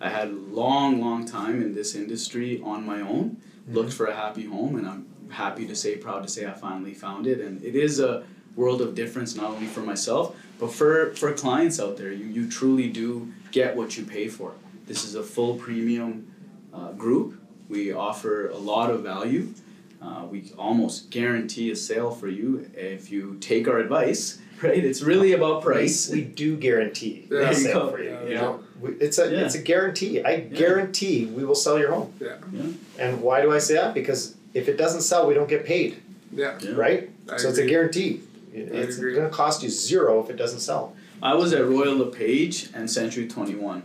[0.00, 3.74] I had a long long time in this industry on my own, mm-hmm.
[3.74, 6.94] looked for a happy home, and I'm happy to say, proud to say, I finally
[6.94, 7.40] found it.
[7.40, 8.24] And it is a
[8.54, 12.12] world of difference not only for myself but for for clients out there.
[12.12, 14.54] You you truly do get what you pay for.
[14.86, 16.32] This is a full premium
[16.72, 17.40] uh, group.
[17.68, 19.52] We offer a lot of value.
[20.00, 24.38] Uh, we almost guarantee a sale for you if you take our advice.
[24.62, 24.82] Right?
[24.82, 26.08] It's really about price.
[26.08, 28.08] We, we do guarantee There a you sale for you.
[28.12, 28.40] Yeah, you yeah.
[28.40, 28.60] know,
[29.00, 29.44] it's a Yeah.
[29.44, 30.24] it's a guarantee.
[30.24, 32.14] I guarantee we will sell your home.
[32.18, 32.36] Yeah.
[32.54, 32.62] Yeah.
[32.98, 33.92] And why do I say that?
[33.92, 35.96] Because if it doesn't sell, we don't get paid,
[36.32, 36.58] Yeah.
[36.60, 36.70] Yeah.
[36.72, 37.10] right?
[37.30, 38.22] I so it's a guarantee.
[38.54, 40.96] It's going to cost you zero if it doesn't sell.
[41.22, 43.82] I was at Royal LePage and Century 21,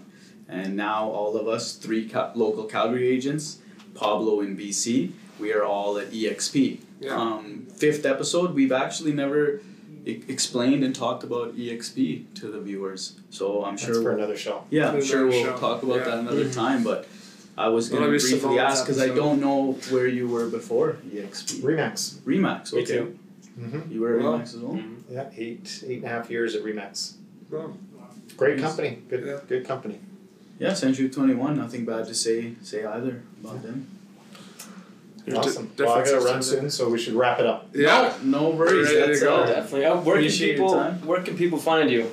[0.47, 3.57] and now all of us, three Cal- local Calgary agents,
[3.95, 6.79] Pablo in BC, we are all at EXP.
[7.01, 7.17] Yeah.
[7.19, 9.59] Um, fifth episode, we've actually never
[10.05, 13.13] e- explained and talked about EXP to the viewers.
[13.29, 13.95] So I'm That's sure.
[13.95, 14.63] for we'll- another show.
[14.69, 15.57] yeah, I'm sure we'll show.
[15.57, 16.03] talk about Yeah.
[16.05, 16.53] that another Mhm.
[16.53, 16.83] time.
[16.83, 17.07] But
[17.57, 20.97] I was going to maybe briefly ask because I don't know where you were before
[21.13, 21.61] EXP.
[21.61, 22.15] Remax.
[22.21, 22.93] Remax, Me okay.
[22.97, 23.19] too.
[23.59, 23.91] Mm-hmm.
[23.91, 24.79] You were at Well, Remax as well.
[25.11, 27.15] Yeah, eight eight and a half years at Remax.
[27.49, 27.75] Well,
[28.37, 28.65] Great Nice.
[28.65, 28.99] company.
[29.09, 29.39] Good Yeah.
[29.47, 29.99] good company.
[30.57, 33.87] Yeah, Century 21, nothing bad to say say either about them.
[35.35, 35.69] Awesome.
[35.75, 37.69] di- well, I gotta differences run soon, so we should wrap it up.
[37.75, 38.13] Yeah.
[38.23, 38.87] No worries.
[38.95, 39.35] Ready to go.
[39.35, 39.85] uh, Definitely.
[39.85, 41.05] Uh, where can Appreciate your people time.
[41.05, 42.09] where can people find you?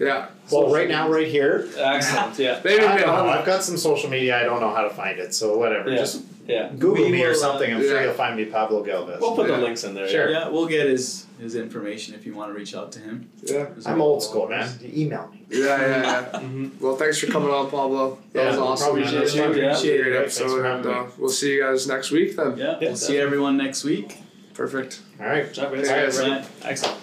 [0.00, 0.28] Yeah.
[0.50, 2.38] Well, right now, right here, Excellent.
[2.38, 2.60] Yeah.
[2.64, 3.30] Maybe I we don't know.
[3.32, 4.38] I've got some social media.
[4.40, 5.90] I don't know how to find it, so whatever.
[5.90, 5.96] Yeah.
[5.98, 6.70] Just Yeah.
[6.78, 7.72] Google We me or will, uh, something.
[7.74, 9.20] I'm sure you'll find me Pablo Galvez.
[9.20, 9.56] We'll put Yeah.
[9.56, 10.08] the links in there.
[10.08, 10.30] Sure.
[10.30, 13.30] Yeah, we'll get his his information if you want to reach out to him.
[13.44, 13.66] Yeah.
[13.86, 14.68] I'm old school, man.
[14.80, 15.44] You email me.
[15.50, 16.02] Yeah, yeah, yeah.
[16.02, 16.40] Yeah.
[16.40, 16.84] Mm-hmm.
[16.84, 18.18] Well, thanks for coming on, Pablo.
[18.32, 18.84] That Yeah, was no awesome.
[18.86, 19.12] problem, man.
[19.12, 19.14] man.
[19.14, 19.58] That was Appreciate fun.
[19.58, 19.62] it.
[19.62, 19.70] Yeah.
[19.70, 20.18] Appreciate Great it.
[20.18, 22.56] Thanks episode, and uh, we'll see you guys next week then.
[22.56, 24.16] Yeah, Yeah, we'll see everyone next week.
[24.54, 25.00] Perfect.
[25.20, 25.52] All right.
[25.52, 26.18] Job, Thanks, guys.
[26.18, 26.48] guys.
[26.64, 26.98] Excellent.